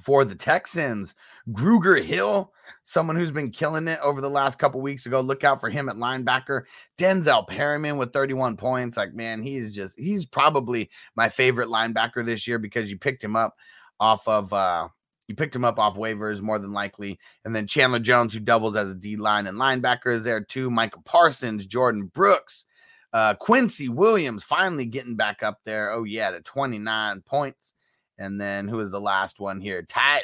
For 0.00 0.24
the 0.24 0.34
Texans, 0.34 1.14
Grugier-Hill, 1.52 2.52
someone 2.82 3.14
who's 3.14 3.30
been 3.30 3.52
killing 3.52 3.86
it 3.86 4.00
over 4.02 4.20
the 4.20 4.28
last 4.28 4.58
couple 4.58 4.80
weeks 4.80 5.06
ago. 5.06 5.20
Look 5.20 5.44
out 5.44 5.60
for 5.60 5.70
him 5.70 5.88
at 5.88 5.94
linebacker. 5.94 6.64
Denzel 6.98 7.46
Perryman 7.46 7.96
with 7.96 8.12
31 8.12 8.56
points. 8.56 8.96
Like, 8.96 9.14
man, 9.14 9.40
he's 9.40 9.72
just, 9.72 9.96
he's 9.96 10.26
probably 10.26 10.90
my 11.14 11.28
favorite 11.28 11.68
linebacker 11.68 12.24
this 12.24 12.46
year 12.48 12.58
because 12.58 12.90
you 12.90 12.98
picked 12.98 13.22
him 13.22 13.36
up 13.36 13.54
off 14.00 14.26
of 14.26 14.52
uh 14.52 14.88
you 15.26 15.34
picked 15.34 15.56
him 15.56 15.64
up 15.64 15.78
off 15.78 15.96
waivers 15.96 16.40
more 16.40 16.58
than 16.58 16.72
likely. 16.72 17.18
And 17.44 17.54
then 17.54 17.66
Chandler 17.66 17.98
Jones, 17.98 18.34
who 18.34 18.40
doubles 18.40 18.76
as 18.76 18.90
a 18.90 18.94
D 18.94 19.16
line 19.16 19.46
and 19.46 19.58
linebacker, 19.58 20.12
is 20.12 20.24
there 20.24 20.40
too. 20.40 20.70
Michael 20.70 21.02
Parsons, 21.04 21.66
Jordyn 21.66 22.12
Brooks, 22.12 22.66
uh, 23.12 23.34
Quincy 23.34 23.88
Williams 23.88 24.42
finally 24.42 24.86
getting 24.86 25.16
back 25.16 25.42
up 25.42 25.60
there. 25.64 25.90
Oh, 25.92 26.04
yeah, 26.04 26.30
to 26.30 26.40
29 26.40 27.22
points. 27.22 27.72
And 28.18 28.40
then 28.40 28.68
who 28.68 28.80
is 28.80 28.90
the 28.90 29.00
last 29.00 29.40
one 29.40 29.60
here? 29.60 29.82
Ty, 29.82 30.22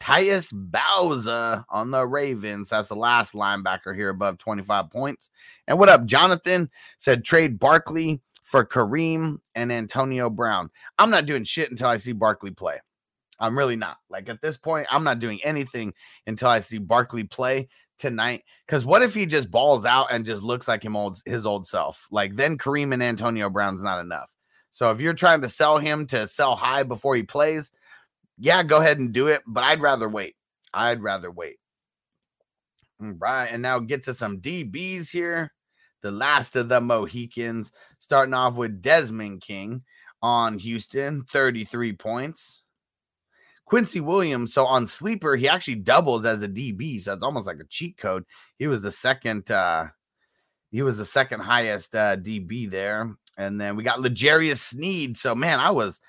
Tyus 0.00 0.50
Bowser 0.52 1.64
on 1.70 1.90
the 1.90 2.06
Ravens. 2.06 2.70
That's 2.70 2.88
the 2.88 2.96
last 2.96 3.34
linebacker 3.34 3.94
here 3.94 4.10
above 4.10 4.38
25 4.38 4.90
points. 4.90 5.30
And 5.66 5.78
what 5.78 5.88
up? 5.88 6.04
Jonathan 6.04 6.70
said 6.98 7.24
trade 7.24 7.58
Barkley 7.58 8.20
for 8.42 8.64
Kareem 8.64 9.38
and 9.54 9.72
Antonio 9.72 10.28
Brown. 10.28 10.70
I'm 10.98 11.10
not 11.10 11.26
doing 11.26 11.44
shit 11.44 11.70
until 11.70 11.88
I 11.88 11.96
see 11.96 12.12
Barkley 12.12 12.50
play. 12.50 12.80
I'm 13.40 13.56
really 13.56 13.76
not. 13.76 13.98
Like 14.08 14.28
at 14.28 14.40
this 14.40 14.56
point, 14.56 14.86
I'm 14.90 15.04
not 15.04 15.18
doing 15.18 15.40
anything 15.44 15.94
until 16.26 16.48
I 16.48 16.60
see 16.60 16.78
Barkley 16.78 17.24
play 17.24 17.68
tonight. 17.98 18.44
Because 18.66 18.84
what 18.84 19.02
if 19.02 19.14
he 19.14 19.26
just 19.26 19.50
balls 19.50 19.84
out 19.84 20.08
and 20.10 20.24
just 20.24 20.42
looks 20.42 20.68
like 20.68 20.84
him 20.84 20.96
old 20.96 21.20
his 21.26 21.46
old 21.46 21.66
self? 21.66 22.06
Like 22.10 22.36
then 22.36 22.58
Kareem 22.58 22.92
and 22.92 23.02
Antonio 23.02 23.50
Brown's 23.50 23.82
not 23.82 24.00
enough. 24.00 24.30
So 24.70 24.90
if 24.90 25.00
you're 25.00 25.14
trying 25.14 25.40
to 25.42 25.48
sell 25.48 25.78
him 25.78 26.06
to 26.08 26.26
sell 26.26 26.56
high 26.56 26.82
before 26.82 27.14
he 27.14 27.22
plays, 27.22 27.70
yeah, 28.38 28.62
go 28.62 28.80
ahead 28.80 28.98
and 28.98 29.12
do 29.12 29.28
it. 29.28 29.42
But 29.46 29.64
I'd 29.64 29.80
rather 29.80 30.08
wait. 30.08 30.34
I'd 30.72 31.02
rather 31.02 31.30
wait. 31.30 31.58
All 33.00 33.12
right, 33.12 33.46
and 33.46 33.62
now 33.62 33.78
get 33.78 34.04
to 34.04 34.14
some 34.14 34.40
DBs 34.40 35.10
here. 35.10 35.52
The 36.02 36.10
last 36.10 36.54
of 36.56 36.68
the 36.68 36.80
Mohicans, 36.80 37.72
starting 37.98 38.34
off 38.34 38.54
with 38.54 38.82
Desmond 38.82 39.40
King 39.40 39.82
on 40.22 40.58
Houston, 40.58 41.22
33 41.22 41.94
points. 41.94 42.63
Quincy 43.64 44.00
Williams. 44.00 44.52
So 44.52 44.66
on 44.66 44.86
sleeper, 44.86 45.36
he 45.36 45.48
actually 45.48 45.76
doubles 45.76 46.24
as 46.24 46.42
a 46.42 46.48
DB. 46.48 47.00
So 47.02 47.12
it's 47.12 47.22
almost 47.22 47.46
like 47.46 47.60
a 47.60 47.64
cheat 47.64 47.96
code. 47.96 48.24
He 48.58 48.66
was 48.66 48.82
the 48.82 48.92
second. 48.92 49.50
uh 49.50 49.86
He 50.70 50.82
was 50.82 50.98
the 50.98 51.04
second 51.04 51.40
highest 51.40 51.94
uh 51.94 52.16
DB 52.16 52.68
there. 52.70 53.16
And 53.36 53.60
then 53.60 53.76
we 53.76 53.82
got 53.82 54.00
L'Jarius 54.00 54.58
Sneed. 54.58 55.16
So 55.16 55.34
man, 55.34 55.58
I 55.60 55.70
was 55.70 56.00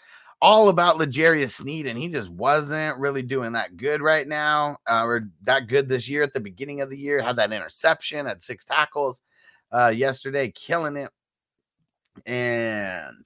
all 0.42 0.70
about 0.70 0.98
L'Jarius 0.98 1.54
Sneed, 1.54 1.88
and 1.88 1.98
he 1.98 2.10
just 2.10 2.30
wasn't 2.30 3.00
really 3.00 3.24
doing 3.24 3.54
that 3.54 3.78
good 3.78 4.02
right 4.02 4.28
now, 4.28 4.78
uh, 4.88 5.04
or 5.04 5.30
that 5.44 5.68
good 5.68 5.90
this 5.90 6.08
year 6.08 6.22
at 6.24 6.34
the 6.34 6.40
beginning 6.40 6.82
of 6.82 6.90
the 6.90 6.98
year. 6.98 7.22
Had 7.22 7.38
that 7.38 7.52
interception, 7.52 8.26
had 8.26 8.44
six 8.44 8.64
tackles 8.66 9.22
uh, 9.72 9.92
yesterday, 9.96 10.52
killing 10.52 10.98
it. 10.98 11.10
And 12.26 13.26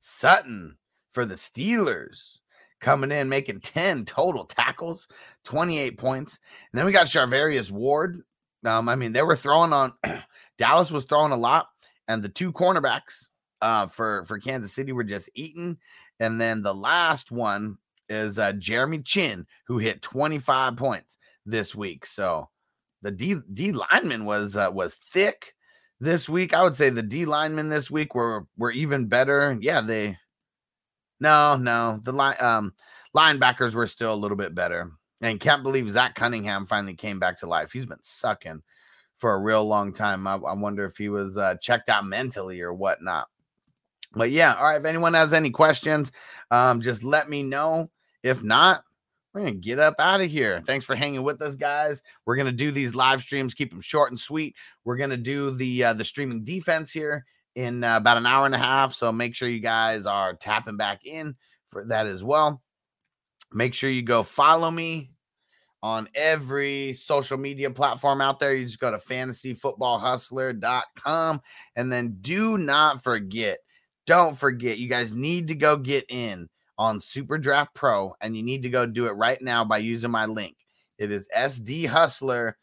Sutton 0.00 0.76
for 1.12 1.24
the 1.24 1.34
Steelers 1.34 2.39
coming 2.80 3.12
in, 3.12 3.28
making 3.28 3.60
10 3.60 4.04
total 4.04 4.44
tackles, 4.44 5.08
28 5.44 5.98
points. 5.98 6.38
And 6.72 6.78
then 6.78 6.86
we 6.86 6.92
got 6.92 7.06
Charvarius 7.06 7.70
Ward. 7.70 8.22
Um, 8.64 8.88
I 8.88 8.96
mean, 8.96 9.12
they 9.12 9.22
were 9.22 9.36
throwing 9.36 9.72
on 9.72 9.92
Dallas 10.58 10.90
was 10.90 11.04
throwing 11.04 11.32
a 11.32 11.36
lot, 11.36 11.68
and 12.08 12.22
the 12.22 12.28
two 12.28 12.52
cornerbacks 12.52 13.28
uh, 13.62 13.86
for 13.86 14.24
for 14.26 14.38
Kansas 14.38 14.72
City 14.72 14.92
were 14.92 15.04
just 15.04 15.30
eaten. 15.34 15.78
And 16.18 16.38
then 16.40 16.62
the 16.62 16.74
last 16.74 17.30
one 17.30 17.78
is 18.10 18.38
uh, 18.38 18.52
Jeremy 18.52 19.00
Chinn, 19.00 19.46
who 19.66 19.78
hit 19.78 20.02
25 20.02 20.76
points 20.76 21.16
this 21.46 21.74
week. 21.74 22.04
So 22.04 22.50
the 23.02 23.10
D 23.10 23.36
D 23.52 23.72
lineman 23.72 24.26
was 24.26 24.56
uh, 24.56 24.70
was 24.72 24.94
thick 24.94 25.54
this 26.00 26.28
week. 26.28 26.52
I 26.52 26.62
would 26.62 26.76
say 26.76 26.90
the 26.90 27.02
D 27.02 27.24
linemen 27.24 27.70
this 27.70 27.90
week 27.90 28.14
were 28.14 28.46
were 28.58 28.72
even 28.72 29.06
better. 29.06 29.56
Yeah, 29.60 29.80
they 29.80 30.18
no 31.20 31.56
no 31.56 32.00
the 32.02 32.12
line 32.12 32.36
um 32.40 32.72
linebackers 33.16 33.74
were 33.74 33.86
still 33.86 34.12
a 34.12 34.16
little 34.16 34.36
bit 34.36 34.54
better. 34.54 34.90
And 35.20 35.40
can't 35.40 35.62
believe 35.62 35.88
Zach 35.88 36.14
Cunningham 36.14 36.66
finally 36.66 36.94
came 36.94 37.18
back 37.18 37.38
to 37.38 37.46
life. 37.46 37.72
He's 37.72 37.86
been 37.86 37.98
sucking 38.02 38.62
for 39.16 39.34
a 39.34 39.40
real 39.40 39.64
long 39.64 39.92
time. 39.92 40.26
I, 40.26 40.36
I 40.36 40.54
wonder 40.54 40.84
if 40.86 40.96
he 40.96 41.10
was 41.10 41.36
uh, 41.36 41.56
checked 41.56 41.90
out 41.90 42.06
mentally 42.06 42.60
or 42.60 42.72
whatnot. 42.72 43.28
But 44.12 44.30
yeah, 44.30 44.54
all 44.54 44.64
right. 44.64 44.80
If 44.80 44.86
anyone 44.86 45.14
has 45.14 45.34
any 45.34 45.50
questions, 45.50 46.10
um, 46.50 46.80
just 46.80 47.04
let 47.04 47.28
me 47.28 47.42
know. 47.42 47.90
If 48.22 48.42
not, 48.42 48.82
we're 49.32 49.42
gonna 49.42 49.52
get 49.52 49.78
up 49.78 49.94
out 49.98 50.20
of 50.20 50.30
here. 50.30 50.62
Thanks 50.66 50.84
for 50.84 50.96
hanging 50.96 51.22
with 51.22 51.40
us, 51.42 51.54
guys. 51.54 52.02
We're 52.24 52.36
gonna 52.36 52.50
do 52.50 52.72
these 52.72 52.94
live 52.94 53.20
streams, 53.20 53.54
keep 53.54 53.70
them 53.70 53.80
short 53.80 54.10
and 54.10 54.18
sweet. 54.18 54.56
We're 54.84 54.96
gonna 54.96 55.16
do 55.16 55.50
the 55.52 55.84
uh, 55.84 55.92
the 55.92 56.04
streaming 56.04 56.42
defense 56.42 56.90
here 56.90 57.24
in 57.60 57.84
uh, 57.84 57.98
about 57.98 58.16
an 58.16 58.24
hour 58.26 58.46
and 58.46 58.54
a 58.54 58.58
half. 58.58 58.94
So 58.94 59.12
make 59.12 59.34
sure 59.34 59.46
you 59.48 59.60
guys 59.60 60.06
are 60.06 60.32
tapping 60.34 60.78
back 60.78 61.04
in 61.04 61.36
for 61.68 61.84
that 61.84 62.06
as 62.06 62.24
well. 62.24 62.62
Make 63.52 63.74
sure 63.74 63.90
you 63.90 64.00
go 64.02 64.22
follow 64.22 64.70
me 64.70 65.10
on 65.82 66.08
every 66.14 66.92
social 66.94 67.36
media 67.36 67.70
platform 67.70 68.22
out 68.22 68.38
there. 68.38 68.54
You 68.54 68.64
just 68.64 68.80
go 68.80 68.90
to 68.90 68.96
fantasyfootballhustler.com 68.96 71.42
and 71.76 71.92
then 71.92 72.16
do 72.20 72.56
not 72.56 73.02
forget, 73.02 73.58
don't 74.06 74.38
forget, 74.38 74.78
you 74.78 74.88
guys 74.88 75.12
need 75.12 75.48
to 75.48 75.54
go 75.54 75.76
get 75.76 76.06
in 76.08 76.48
on 76.78 76.98
Super 77.00 77.36
Draft 77.38 77.74
Pro 77.74 78.14
and 78.20 78.36
you 78.36 78.42
need 78.42 78.62
to 78.62 78.70
go 78.70 78.86
do 78.86 79.06
it 79.06 79.12
right 79.12 79.40
now 79.42 79.64
by 79.64 79.78
using 79.78 80.10
my 80.10 80.26
link. 80.26 80.56
It 80.98 81.12
is 81.12 81.28
sdhustler.com. 81.36 82.54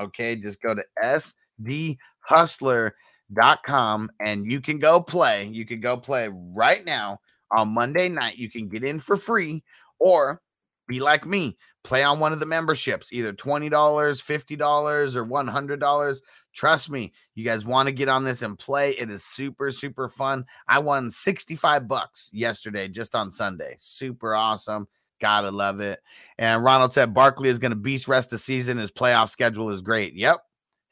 Okay, 0.00 0.36
just 0.36 0.62
go 0.62 0.74
to 0.74 0.82
sdhustler.com 1.02 2.92
and 3.36 4.50
you 4.50 4.60
can 4.60 4.78
go 4.78 5.00
play. 5.00 5.44
You 5.46 5.64
can 5.66 5.80
go 5.80 5.96
play 5.96 6.28
right 6.54 6.84
now 6.84 7.18
on 7.56 7.68
Monday 7.68 8.08
night. 8.08 8.36
You 8.36 8.50
can 8.50 8.68
get 8.68 8.84
in 8.84 9.00
for 9.00 9.16
free 9.16 9.62
or 9.98 10.40
be 10.86 11.00
like 11.00 11.26
me, 11.26 11.56
play 11.82 12.02
on 12.02 12.20
one 12.20 12.32
of 12.32 12.40
the 12.40 12.46
memberships, 12.46 13.12
either 13.12 13.32
$20, 13.32 13.70
$50, 13.70 15.16
or 15.16 15.26
$100. 15.26 16.20
Trust 16.54 16.90
me, 16.90 17.12
you 17.34 17.44
guys 17.44 17.64
want 17.64 17.88
to 17.88 17.92
get 17.92 18.08
on 18.08 18.22
this 18.22 18.42
and 18.42 18.58
play. 18.58 18.92
It 18.92 19.10
is 19.10 19.24
super, 19.24 19.72
super 19.72 20.08
fun. 20.08 20.44
I 20.68 20.78
won 20.78 21.10
65 21.10 21.88
bucks 21.88 22.30
yesterday 22.32 22.88
just 22.88 23.14
on 23.14 23.30
Sunday. 23.30 23.74
Super 23.78 24.34
awesome. 24.34 24.86
Gotta 25.20 25.50
love 25.50 25.80
it. 25.80 26.00
And 26.38 26.62
Ronald 26.62 26.92
said 26.92 27.14
Barkley 27.14 27.48
is 27.48 27.58
going 27.58 27.70
to 27.70 27.76
beast 27.76 28.08
rest 28.08 28.32
of 28.32 28.40
season. 28.40 28.78
His 28.78 28.90
playoff 28.90 29.30
schedule 29.30 29.70
is 29.70 29.80
great. 29.80 30.14
Yep. 30.14 30.38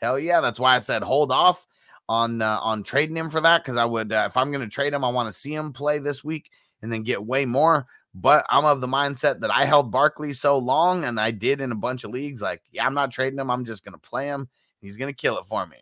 Hell 0.01 0.19
yeah. 0.19 0.41
That's 0.41 0.59
why 0.59 0.75
I 0.75 0.79
said 0.79 1.03
hold 1.03 1.31
off 1.31 1.67
on 2.13 2.43
uh, 2.43 2.59
on 2.61 2.83
trading 2.83 3.17
him 3.17 3.31
for 3.31 3.41
that 3.41 3.65
because 3.65 3.79
I 3.79 3.87
would 3.87 4.13
uh, 4.13 4.25
if 4.27 4.37
I'm 4.37 4.51
going 4.51 4.61
to 4.63 4.69
trade 4.69 4.93
him, 4.93 5.03
I 5.03 5.09
want 5.09 5.29
to 5.29 5.33
see 5.33 5.55
him 5.55 5.73
play 5.73 5.99
this 5.99 6.23
week 6.23 6.51
and 6.83 6.93
then 6.93 7.05
get 7.05 7.25
way 7.25 7.47
more. 7.47 7.87
But 8.15 8.45
I'm 8.51 8.67
of 8.67 8.83
the 8.83 8.87
mindset 8.87 9.41
that 9.41 9.51
I 9.51 9.65
held 9.65 9.91
Barkley 9.91 10.35
so 10.35 10.59
long 10.59 11.05
and 11.05 11.19
I 11.19 11.31
did 11.31 11.63
in 11.63 11.73
a 11.73 11.77
bunch 11.77 12.05
of 12.05 12.11
leagues. 12.11 12.43
Like, 12.43 12.61
yeah, 12.71 12.85
I'm 12.85 12.93
not 12.93 13.11
trading 13.11 13.39
him. 13.39 13.51
I'm 13.51 13.65
just 13.65 13.83
going 13.83 13.95
to 13.95 13.99
play 13.99 14.27
him. 14.27 14.51
He's 14.83 14.99
going 14.99 15.09
to 15.09 15.17
kill 15.17 15.39
it 15.39 15.47
for 15.47 15.65
me. 15.67 15.79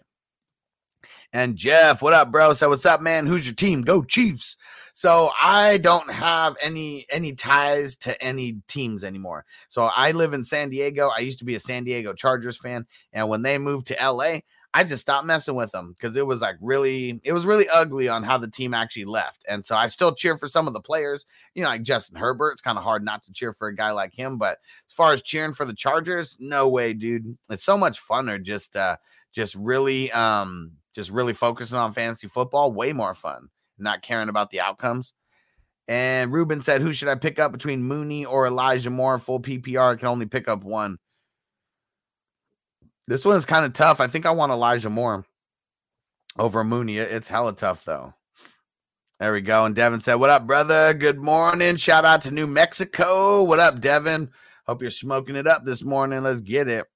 And 1.32 1.56
Jeff, 1.56 2.00
what 2.00 2.12
up, 2.12 2.30
bro? 2.30 2.52
So 2.52 2.68
what's 2.68 2.86
up, 2.86 3.00
man? 3.00 3.26
Who's 3.26 3.46
your 3.46 3.56
team? 3.56 3.82
Go 3.82 4.04
Chiefs. 4.04 4.56
So 4.94 5.30
I 5.42 5.78
don't 5.78 6.10
have 6.10 6.54
any 6.60 7.06
any 7.10 7.32
ties 7.32 7.96
to 7.96 8.22
any 8.22 8.60
teams 8.68 9.02
anymore. 9.02 9.44
So 9.68 9.84
I 9.84 10.12
live 10.12 10.32
in 10.32 10.44
San 10.44 10.68
Diego. 10.68 11.08
I 11.08 11.20
used 11.20 11.38
to 11.40 11.44
be 11.44 11.56
a 11.56 11.60
San 11.60 11.82
Diego 11.82 12.12
Chargers 12.12 12.58
fan, 12.58 12.86
and 13.12 13.28
when 13.28 13.42
they 13.42 13.58
moved 13.58 13.88
to 13.88 13.96
LA, 14.00 14.40
I 14.72 14.84
just 14.84 15.02
stopped 15.02 15.26
messing 15.26 15.56
with 15.56 15.72
them 15.72 15.94
because 15.98 16.16
it 16.16 16.26
was 16.26 16.40
like 16.40 16.56
really, 16.60 17.20
it 17.24 17.32
was 17.32 17.44
really 17.44 17.68
ugly 17.68 18.08
on 18.08 18.22
how 18.22 18.38
the 18.38 18.50
team 18.50 18.72
actually 18.72 19.04
left. 19.04 19.44
And 19.48 19.66
so 19.66 19.74
I 19.74 19.88
still 19.88 20.14
cheer 20.14 20.38
for 20.38 20.46
some 20.46 20.68
of 20.68 20.74
the 20.74 20.80
players, 20.80 21.26
you 21.54 21.62
know, 21.62 21.68
like 21.68 21.82
Justin 21.82 22.16
Herbert. 22.16 22.52
It's 22.52 22.60
kind 22.60 22.78
of 22.78 22.84
hard 22.84 23.04
not 23.04 23.24
to 23.24 23.32
cheer 23.32 23.52
for 23.52 23.66
a 23.66 23.74
guy 23.74 23.90
like 23.90 24.14
him. 24.14 24.38
But 24.38 24.58
as 24.88 24.94
far 24.94 25.12
as 25.12 25.22
cheering 25.22 25.54
for 25.54 25.64
the 25.64 25.74
Chargers, 25.74 26.36
no 26.38 26.68
way, 26.68 26.92
dude. 26.92 27.36
It's 27.48 27.64
so 27.64 27.76
much 27.76 28.00
funner 28.00 28.40
just, 28.40 28.76
uh, 28.76 28.96
just 29.32 29.56
really, 29.56 30.12
um, 30.12 30.72
just 30.94 31.10
really 31.10 31.32
focusing 31.32 31.78
on 31.78 31.92
fantasy 31.92 32.28
football. 32.28 32.72
Way 32.72 32.92
more 32.92 33.14
fun, 33.14 33.48
not 33.76 34.02
caring 34.02 34.28
about 34.28 34.50
the 34.50 34.60
outcomes. 34.60 35.12
And 35.88 36.32
Ruben 36.32 36.62
said, 36.62 36.82
Who 36.82 36.92
should 36.92 37.08
I 37.08 37.16
pick 37.16 37.40
up 37.40 37.50
between 37.50 37.82
Mooney 37.82 38.24
or 38.24 38.46
Elijah 38.46 38.90
Moore? 38.90 39.18
Full 39.18 39.40
PPR 39.40 39.94
I 39.94 39.96
can 39.96 40.06
only 40.06 40.26
pick 40.26 40.46
up 40.46 40.62
one. 40.62 40.98
This 43.10 43.24
one 43.24 43.34
is 43.34 43.44
kind 43.44 43.66
of 43.66 43.72
tough. 43.72 44.00
I 44.00 44.06
think 44.06 44.24
I 44.24 44.30
want 44.30 44.52
Elijah 44.52 44.88
Moore 44.88 45.26
over 46.38 46.62
Mooney. 46.62 46.98
It's 46.98 47.26
hella 47.26 47.52
tough 47.56 47.84
though. 47.84 48.14
There 49.18 49.32
we 49.32 49.40
go. 49.40 49.64
And 49.64 49.74
Devin 49.74 50.00
said, 50.00 50.14
What 50.14 50.30
up, 50.30 50.46
brother? 50.46 50.94
Good 50.94 51.18
morning. 51.18 51.74
Shout 51.74 52.04
out 52.04 52.22
to 52.22 52.30
New 52.30 52.46
Mexico. 52.46 53.42
What 53.42 53.58
up, 53.58 53.80
Devin? 53.80 54.30
Hope 54.64 54.80
you're 54.80 54.92
smoking 54.92 55.34
it 55.34 55.48
up 55.48 55.64
this 55.64 55.82
morning. 55.82 56.22
Let's 56.22 56.40
get 56.40 56.68
it. 56.68 56.86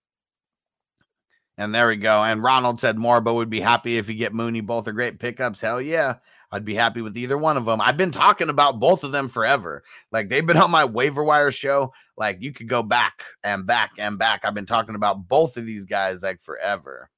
And 1.58 1.74
there 1.74 1.88
we 1.88 1.96
go. 1.96 2.22
And 2.22 2.44
Ronald 2.44 2.80
said 2.80 2.96
more, 2.96 3.20
but 3.20 3.34
would 3.34 3.50
be 3.50 3.58
happy 3.58 3.98
if 3.98 4.08
you 4.08 4.14
get 4.14 4.32
Mooney. 4.32 4.60
Both 4.60 4.86
are 4.86 4.92
great 4.92 5.18
pickups. 5.18 5.60
Hell 5.60 5.80
yeah. 5.80 6.18
I'd 6.54 6.64
be 6.64 6.74
happy 6.74 7.00
with 7.00 7.16
either 7.16 7.36
one 7.36 7.56
of 7.56 7.64
them. 7.64 7.80
I've 7.80 7.96
been 7.96 8.12
talking 8.12 8.48
about 8.48 8.78
both 8.78 9.02
of 9.02 9.10
them 9.10 9.28
forever. 9.28 9.82
Like 10.12 10.28
they've 10.28 10.46
been 10.46 10.56
on 10.56 10.70
my 10.70 10.84
waiver 10.84 11.24
wire 11.24 11.50
show. 11.50 11.92
Like 12.16 12.38
you 12.40 12.52
could 12.52 12.68
go 12.68 12.80
back 12.80 13.24
and 13.42 13.66
back 13.66 13.90
and 13.98 14.18
back. 14.18 14.44
I've 14.44 14.54
been 14.54 14.64
talking 14.64 14.94
about 14.94 15.26
both 15.26 15.56
of 15.56 15.66
these 15.66 15.84
guys 15.84 16.22
like 16.22 16.40
forever. 16.40 17.10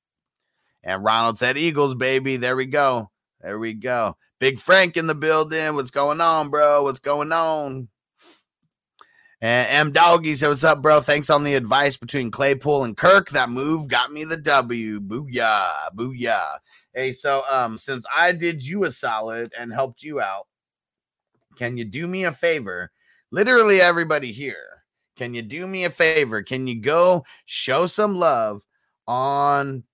And 0.83 1.05
Ronald 1.05 1.39
said, 1.39 1.59
Eagles, 1.59 1.95
baby. 1.95 2.39
There 2.39 2.57
we 2.57 2.65
go. 2.65 3.11
There 3.43 3.59
we 3.59 3.75
go. 3.75 4.17
Big 4.39 4.59
Frank 4.59 4.97
in 4.97 5.07
the 5.07 5.15
building. 5.15 5.75
What's 5.75 5.91
going 5.91 6.23
on, 6.23 6.49
bro? 6.49 6.85
What's 6.85 7.01
going 7.01 7.31
on? 7.31 7.89
And 9.43 9.69
M 9.69 9.93
Doggy 9.93 10.35
said, 10.35 10.49
What's 10.49 10.65
up, 10.65 10.81
bro? 10.81 11.01
Thanks 11.01 11.29
on 11.29 11.45
the 11.45 11.57
advice 11.57 11.99
between 11.99 12.31
Claypool 12.31 12.85
and 12.85 12.97
Kirk. 12.97 13.29
That 13.31 13.51
move 13.51 13.87
got 13.87 14.11
me 14.11 14.25
the 14.25 14.39
W. 14.39 14.99
Booyah. 14.99 15.95
Booyah. 15.95 16.59
Hey, 16.97 17.13
so 17.13 17.43
um, 17.51 17.77
since 17.77 18.07
I 18.11 18.33
did 18.33 18.67
you 18.67 18.85
a 18.85 18.91
solid 18.91 19.53
and 19.57 19.71
helped 19.71 20.03
you 20.03 20.19
out, 20.19 20.47
can 21.55 21.77
you 21.77 21.85
do 21.85 22.07
me 22.07 22.25
a 22.25 22.33
favor? 22.33 22.91
Literally 23.31 23.83
everybody 23.83 24.33
here, 24.33 24.83
can 25.15 25.35
you 25.35 25.43
do 25.43 25.67
me 25.67 25.85
a 25.85 25.91
favor? 25.91 26.43
Can 26.43 26.67
you 26.67 26.81
go 26.81 27.23
show 27.45 27.85
some 27.85 28.17
love 28.17 28.63
on 29.07 29.85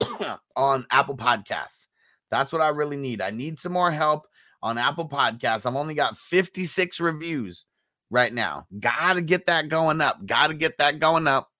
on 0.56 0.86
Apple 0.92 1.16
Podcasts? 1.16 1.88
That's 2.30 2.52
what 2.52 2.62
I 2.62 2.68
really 2.68 2.96
need. 2.96 3.20
I 3.20 3.30
need 3.30 3.58
some 3.58 3.72
more 3.72 3.90
help 3.90 4.28
on 4.62 4.78
Apple 4.78 5.08
Podcasts. 5.08 5.66
I've 5.66 5.74
only 5.74 5.94
got 5.94 6.16
56 6.16 7.00
reviews 7.00 7.64
right 8.08 8.32
now. 8.32 8.68
Got 8.78 9.14
to 9.14 9.20
get 9.20 9.46
that 9.46 9.68
going 9.68 10.00
up. 10.00 10.24
Got 10.24 10.50
to 10.50 10.56
get 10.56 10.78
that 10.78 11.00
going 11.00 11.26
up. 11.26 11.50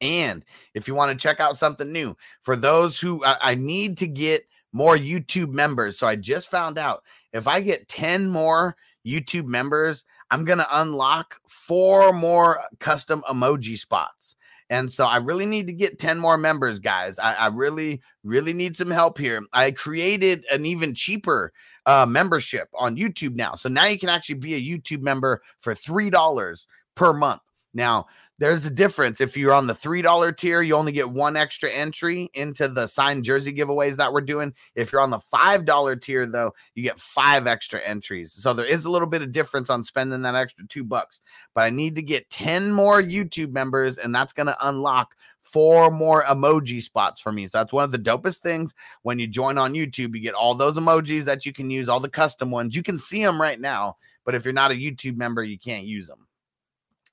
And 0.00 0.44
if 0.74 0.88
you 0.88 0.94
want 0.94 1.12
to 1.12 1.22
check 1.22 1.40
out 1.40 1.58
something 1.58 1.90
new, 1.90 2.16
for 2.42 2.56
those 2.56 2.98
who 2.98 3.24
I, 3.24 3.36
I 3.40 3.54
need 3.54 3.98
to 3.98 4.06
get 4.06 4.42
more 4.72 4.96
YouTube 4.96 5.52
members. 5.52 5.98
So 5.98 6.06
I 6.06 6.16
just 6.16 6.50
found 6.50 6.78
out 6.78 7.02
if 7.32 7.46
I 7.46 7.60
get 7.60 7.88
10 7.88 8.28
more 8.28 8.76
YouTube 9.06 9.46
members, 9.46 10.04
I'm 10.30 10.44
going 10.44 10.58
to 10.58 10.80
unlock 10.80 11.40
four 11.46 12.12
more 12.12 12.60
custom 12.78 13.22
emoji 13.28 13.78
spots. 13.78 14.36
And 14.70 14.92
so 14.92 15.04
I 15.04 15.16
really 15.16 15.46
need 15.46 15.66
to 15.66 15.72
get 15.72 15.98
10 15.98 16.18
more 16.18 16.36
members, 16.38 16.78
guys. 16.78 17.18
I, 17.18 17.34
I 17.34 17.46
really, 17.48 18.00
really 18.22 18.52
need 18.52 18.76
some 18.76 18.90
help 18.90 19.18
here. 19.18 19.42
I 19.52 19.72
created 19.72 20.46
an 20.50 20.64
even 20.64 20.94
cheaper 20.94 21.52
uh, 21.86 22.06
membership 22.08 22.68
on 22.74 22.96
YouTube 22.96 23.34
now. 23.34 23.56
So 23.56 23.68
now 23.68 23.86
you 23.86 23.98
can 23.98 24.08
actually 24.08 24.36
be 24.36 24.54
a 24.54 24.62
YouTube 24.62 25.02
member 25.02 25.42
for 25.60 25.74
$3 25.74 26.66
per 26.94 27.12
month. 27.12 27.40
Now, 27.72 28.06
there's 28.38 28.64
a 28.64 28.70
difference. 28.70 29.20
If 29.20 29.36
you're 29.36 29.52
on 29.52 29.66
the 29.66 29.74
$3 29.74 30.36
tier, 30.36 30.62
you 30.62 30.74
only 30.74 30.92
get 30.92 31.10
one 31.10 31.36
extra 31.36 31.70
entry 31.70 32.30
into 32.32 32.68
the 32.68 32.86
signed 32.86 33.22
jersey 33.22 33.52
giveaways 33.52 33.96
that 33.96 34.12
we're 34.12 34.22
doing. 34.22 34.54
If 34.74 34.90
you're 34.90 35.02
on 35.02 35.10
the 35.10 35.20
$5 35.32 36.02
tier, 36.02 36.26
though, 36.26 36.52
you 36.74 36.82
get 36.82 36.98
five 36.98 37.46
extra 37.46 37.80
entries. 37.80 38.32
So 38.32 38.54
there 38.54 38.66
is 38.66 38.86
a 38.86 38.90
little 38.90 39.06
bit 39.06 39.22
of 39.22 39.32
difference 39.32 39.68
on 39.68 39.84
spending 39.84 40.22
that 40.22 40.34
extra 40.34 40.66
two 40.66 40.84
bucks. 40.84 41.20
But 41.54 41.64
I 41.64 41.70
need 41.70 41.94
to 41.96 42.02
get 42.02 42.30
10 42.30 42.72
more 42.72 43.02
YouTube 43.02 43.52
members, 43.52 43.98
and 43.98 44.14
that's 44.14 44.32
going 44.32 44.46
to 44.46 44.56
unlock 44.66 45.14
four 45.40 45.90
more 45.90 46.24
emoji 46.24 46.82
spots 46.82 47.20
for 47.20 47.32
me. 47.32 47.46
So 47.46 47.58
that's 47.58 47.72
one 47.72 47.84
of 47.84 47.92
the 47.92 47.98
dopest 47.98 48.38
things 48.38 48.74
when 49.02 49.18
you 49.18 49.26
join 49.26 49.58
on 49.58 49.74
YouTube. 49.74 50.14
You 50.14 50.20
get 50.20 50.34
all 50.34 50.54
those 50.54 50.76
emojis 50.76 51.24
that 51.24 51.44
you 51.44 51.52
can 51.52 51.70
use, 51.70 51.90
all 51.90 52.00
the 52.00 52.08
custom 52.08 52.50
ones. 52.50 52.74
You 52.74 52.82
can 52.82 52.98
see 52.98 53.22
them 53.22 53.40
right 53.40 53.60
now. 53.60 53.96
But 54.24 54.34
if 54.34 54.44
you're 54.44 54.54
not 54.54 54.70
a 54.70 54.74
YouTube 54.74 55.16
member, 55.16 55.42
you 55.42 55.58
can't 55.58 55.84
use 55.84 56.06
them 56.06 56.26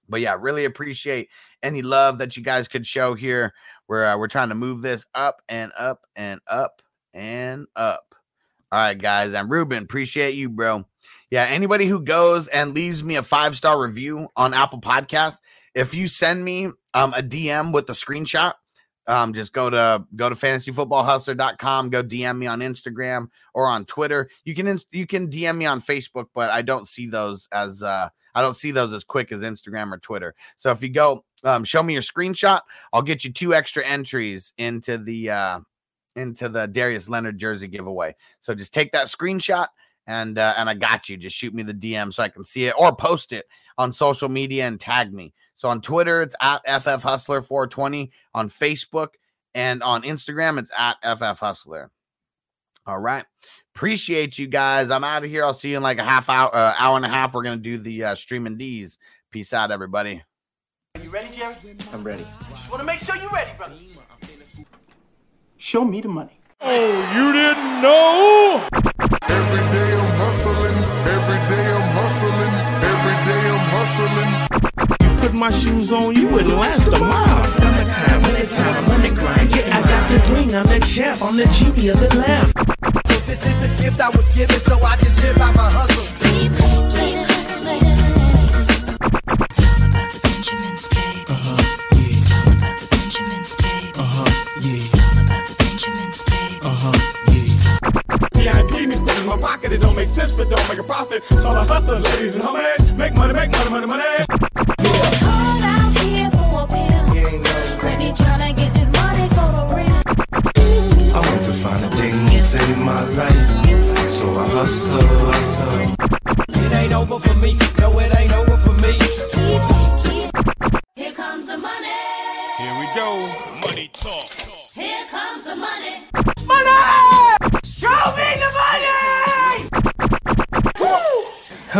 but 0.09 0.21
yeah, 0.21 0.35
really 0.39 0.65
appreciate 0.65 1.29
any 1.63 1.81
love 1.81 2.17
that 2.19 2.37
you 2.37 2.43
guys 2.43 2.67
could 2.67 2.85
show 2.85 3.13
here. 3.13 3.53
We're 3.87 4.05
uh, 4.05 4.17
we're 4.17 4.27
trying 4.27 4.49
to 4.49 4.55
move 4.55 4.81
this 4.81 5.05
up 5.15 5.41
and 5.49 5.71
up 5.77 6.05
and 6.15 6.39
up 6.47 6.81
and 7.13 7.67
up. 7.75 8.15
All 8.71 8.79
right, 8.79 8.97
guys. 8.97 9.33
And 9.33 9.49
Ruben, 9.49 9.83
appreciate 9.83 10.35
you, 10.35 10.49
bro. 10.49 10.85
Yeah, 11.31 11.45
anybody 11.45 11.85
who 11.85 12.01
goes 12.01 12.47
and 12.49 12.73
leaves 12.73 13.03
me 13.03 13.15
a 13.15 13.23
five 13.23 13.55
star 13.55 13.81
review 13.81 14.27
on 14.35 14.53
Apple 14.53 14.81
Podcasts, 14.81 15.39
if 15.73 15.93
you 15.93 16.07
send 16.07 16.43
me 16.43 16.65
um, 16.93 17.13
a 17.13 17.21
DM 17.21 17.73
with 17.73 17.87
the 17.87 17.93
screenshot, 17.93 18.53
um, 19.07 19.33
just 19.33 19.53
go 19.53 19.69
to 19.69 20.05
go 20.15 20.27
to 20.27 20.35
fantasyfootballhustler.com, 20.35 21.89
go 21.89 22.03
DM 22.03 22.37
me 22.37 22.47
on 22.47 22.59
Instagram 22.59 23.27
or 23.53 23.67
on 23.67 23.85
Twitter. 23.85 24.29
You 24.43 24.53
can 24.53 24.79
you 24.91 25.07
can 25.07 25.29
DM 25.29 25.57
me 25.57 25.65
on 25.65 25.81
Facebook, 25.81 26.25
but 26.33 26.49
I 26.49 26.61
don't 26.61 26.87
see 26.87 27.09
those 27.09 27.47
as 27.53 27.81
uh, 27.81 28.09
I 28.38 28.41
don't 28.41 28.56
see 28.56 28.69
those 28.69 28.93
as 28.93 29.04
quick 29.04 29.32
as 29.32 29.41
Instagram 29.41 29.91
or 29.91 29.97
Twitter. 29.97 30.36
So 30.58 30.69
if 30.69 30.84
you 30.84 30.89
go 30.89 31.26
um, 31.43 31.63
show 31.63 31.82
me 31.82 31.93
your 31.93 32.04
screenshot, 32.04 32.62
I'll 32.93 33.02
get 33.02 33.23
you 33.23 33.34
two 33.34 33.56
extra 33.56 33.84
entries 33.84 34.54
into 34.60 35.00
the 35.00 35.32
uh, 35.32 35.60
into 36.15 36.47
the 36.47 36.67
Darius 36.67 37.10
Leonard 37.10 37.39
jersey 37.39 37.67
giveaway. 37.67 38.15
So 38.39 38.54
just 38.54 38.76
take 38.76 38.91
that 38.91 39.08
screenshot 39.08 39.67
and 40.06 40.38
uh, 40.38 40.54
and 40.56 40.69
I 40.69 40.76
got 40.76 41.10
you. 41.10 41.17
Just 41.17 41.36
shoot 41.36 41.56
me 41.56 41.63
the 41.63 41.73
DM 41.73 42.13
so 42.13 42.21
I 42.21 42.30
can 42.30 42.43
see 42.43 42.65
it 42.65 42.76
or 42.78 42.95
post 42.95 43.34
it 43.34 43.47
on 43.80 43.91
social 43.91 44.30
media 44.30 44.67
and 44.67 44.80
tag 44.80 45.12
me. 45.12 45.34
So 45.56 45.67
on 45.69 45.82
Twitter, 45.82 46.21
it's 46.21 46.36
at 46.39 46.62
FF 46.67 47.02
Hustler 47.02 47.41
420. 47.41 48.12
On 48.36 48.50
Facebook 48.50 49.10
and 49.56 49.82
on 49.82 50.04
Instagram, 50.04 50.60
it's 50.60 50.71
at 50.78 50.97
FF 51.02 51.39
Hustler. 51.39 51.89
All 52.88 52.97
right. 53.00 53.26
Appreciate 53.76 54.39
you 54.39 54.47
guys. 54.47 54.89
I'm 54.89 55.04
out 55.04 55.23
of 55.26 55.30
here. 55.30 55.43
I'll 55.43 55.54
see 55.54 55.71
you 55.71 55.78
in 55.78 55.84
like 55.84 56.00
a 56.00 56.04
half 56.04 56.30
hour, 56.30 56.50
uh, 56.56 56.73
hour 56.78 56.95
and 56.95 57.06
a 57.06 57.10
half. 57.10 57.34
We're 57.34 57.43
going 57.43 57.58
to 57.58 57.63
do 57.63 57.78
the 57.78 58.06
uh, 58.06 58.15
streaming 58.15 58.58
D's. 58.58 58.97
Peace 59.30 59.52
out, 59.54 59.71
everybody. 59.71 60.23
Are 60.95 61.02
you 61.02 61.10
ready, 61.10 61.36
Jerry? 61.36 61.54
I'm 61.91 62.04
ready. 62.04 62.26
Just 62.50 62.71
want 62.71 62.80
to 62.80 62.86
make 62.86 63.00
sure 63.00 63.15
you're 63.17 63.30
ready, 63.30 63.52
brother. 63.58 63.76
Show 65.58 65.84
me 65.84 66.02
the 66.02 66.08
money. 66.08 66.39
Oh, 66.62 67.13
you 67.13 67.34
didn't 67.34 67.82
know? 67.82 68.65
Every 69.30 69.63
day 69.78 69.93
I'm 69.93 70.12
hustling. 70.17 70.78
Every 71.13 71.39
day 71.52 71.67
I'm 71.76 71.89
hustling. 71.93 72.54
Every 72.88 73.17
day 73.28 73.43
I'm 73.52 73.65
hustling. 73.76 75.12
You 75.12 75.17
put 75.17 75.34
my 75.34 75.52
shoes 75.52 75.91
on, 75.91 76.15
you 76.15 76.30
wouldn't 76.30 76.56
last 76.56 76.88
a 76.88 77.00
mile. 77.00 77.43
Summertime, 77.43 78.21
wintertime, 78.23 78.86
I'm 78.86 78.91
on 78.91 79.02
the 79.02 79.10
grind. 79.10 79.56
Yeah, 79.56 79.78
I 79.78 79.82
got 79.82 80.10
the 80.10 80.34
ring, 80.34 80.56
I'm 80.56 80.65
the 80.65 80.80
champ, 80.86 81.21
I'm 81.21 81.38
the 81.38 81.45
genie 81.45 81.89
of 81.89 82.00
the 82.00 82.15
lamp. 82.15 82.76
This 83.27 83.45
is 83.45 83.59
the 83.59 83.83
gift 83.83 83.99
I 83.99 84.07
was 84.07 84.29
given, 84.33 84.59
so 84.61 84.79
I 84.81 84.95
just 84.95 85.21
live 85.21 85.35
by 85.35 85.51
my 85.51 85.69
hustle. 85.69 86.07
It 99.69 99.81
don't 99.81 99.97
make 99.97 100.07
sense, 100.07 100.31
but 100.31 100.49
don't 100.49 100.69
make 100.69 100.77
a 100.77 100.83
profit. 100.83 101.23
All 101.45 101.55
a 101.57 101.65
hustle, 101.65 101.99
ladies 101.99 102.35
and 102.35 102.43
homies. 102.45 102.87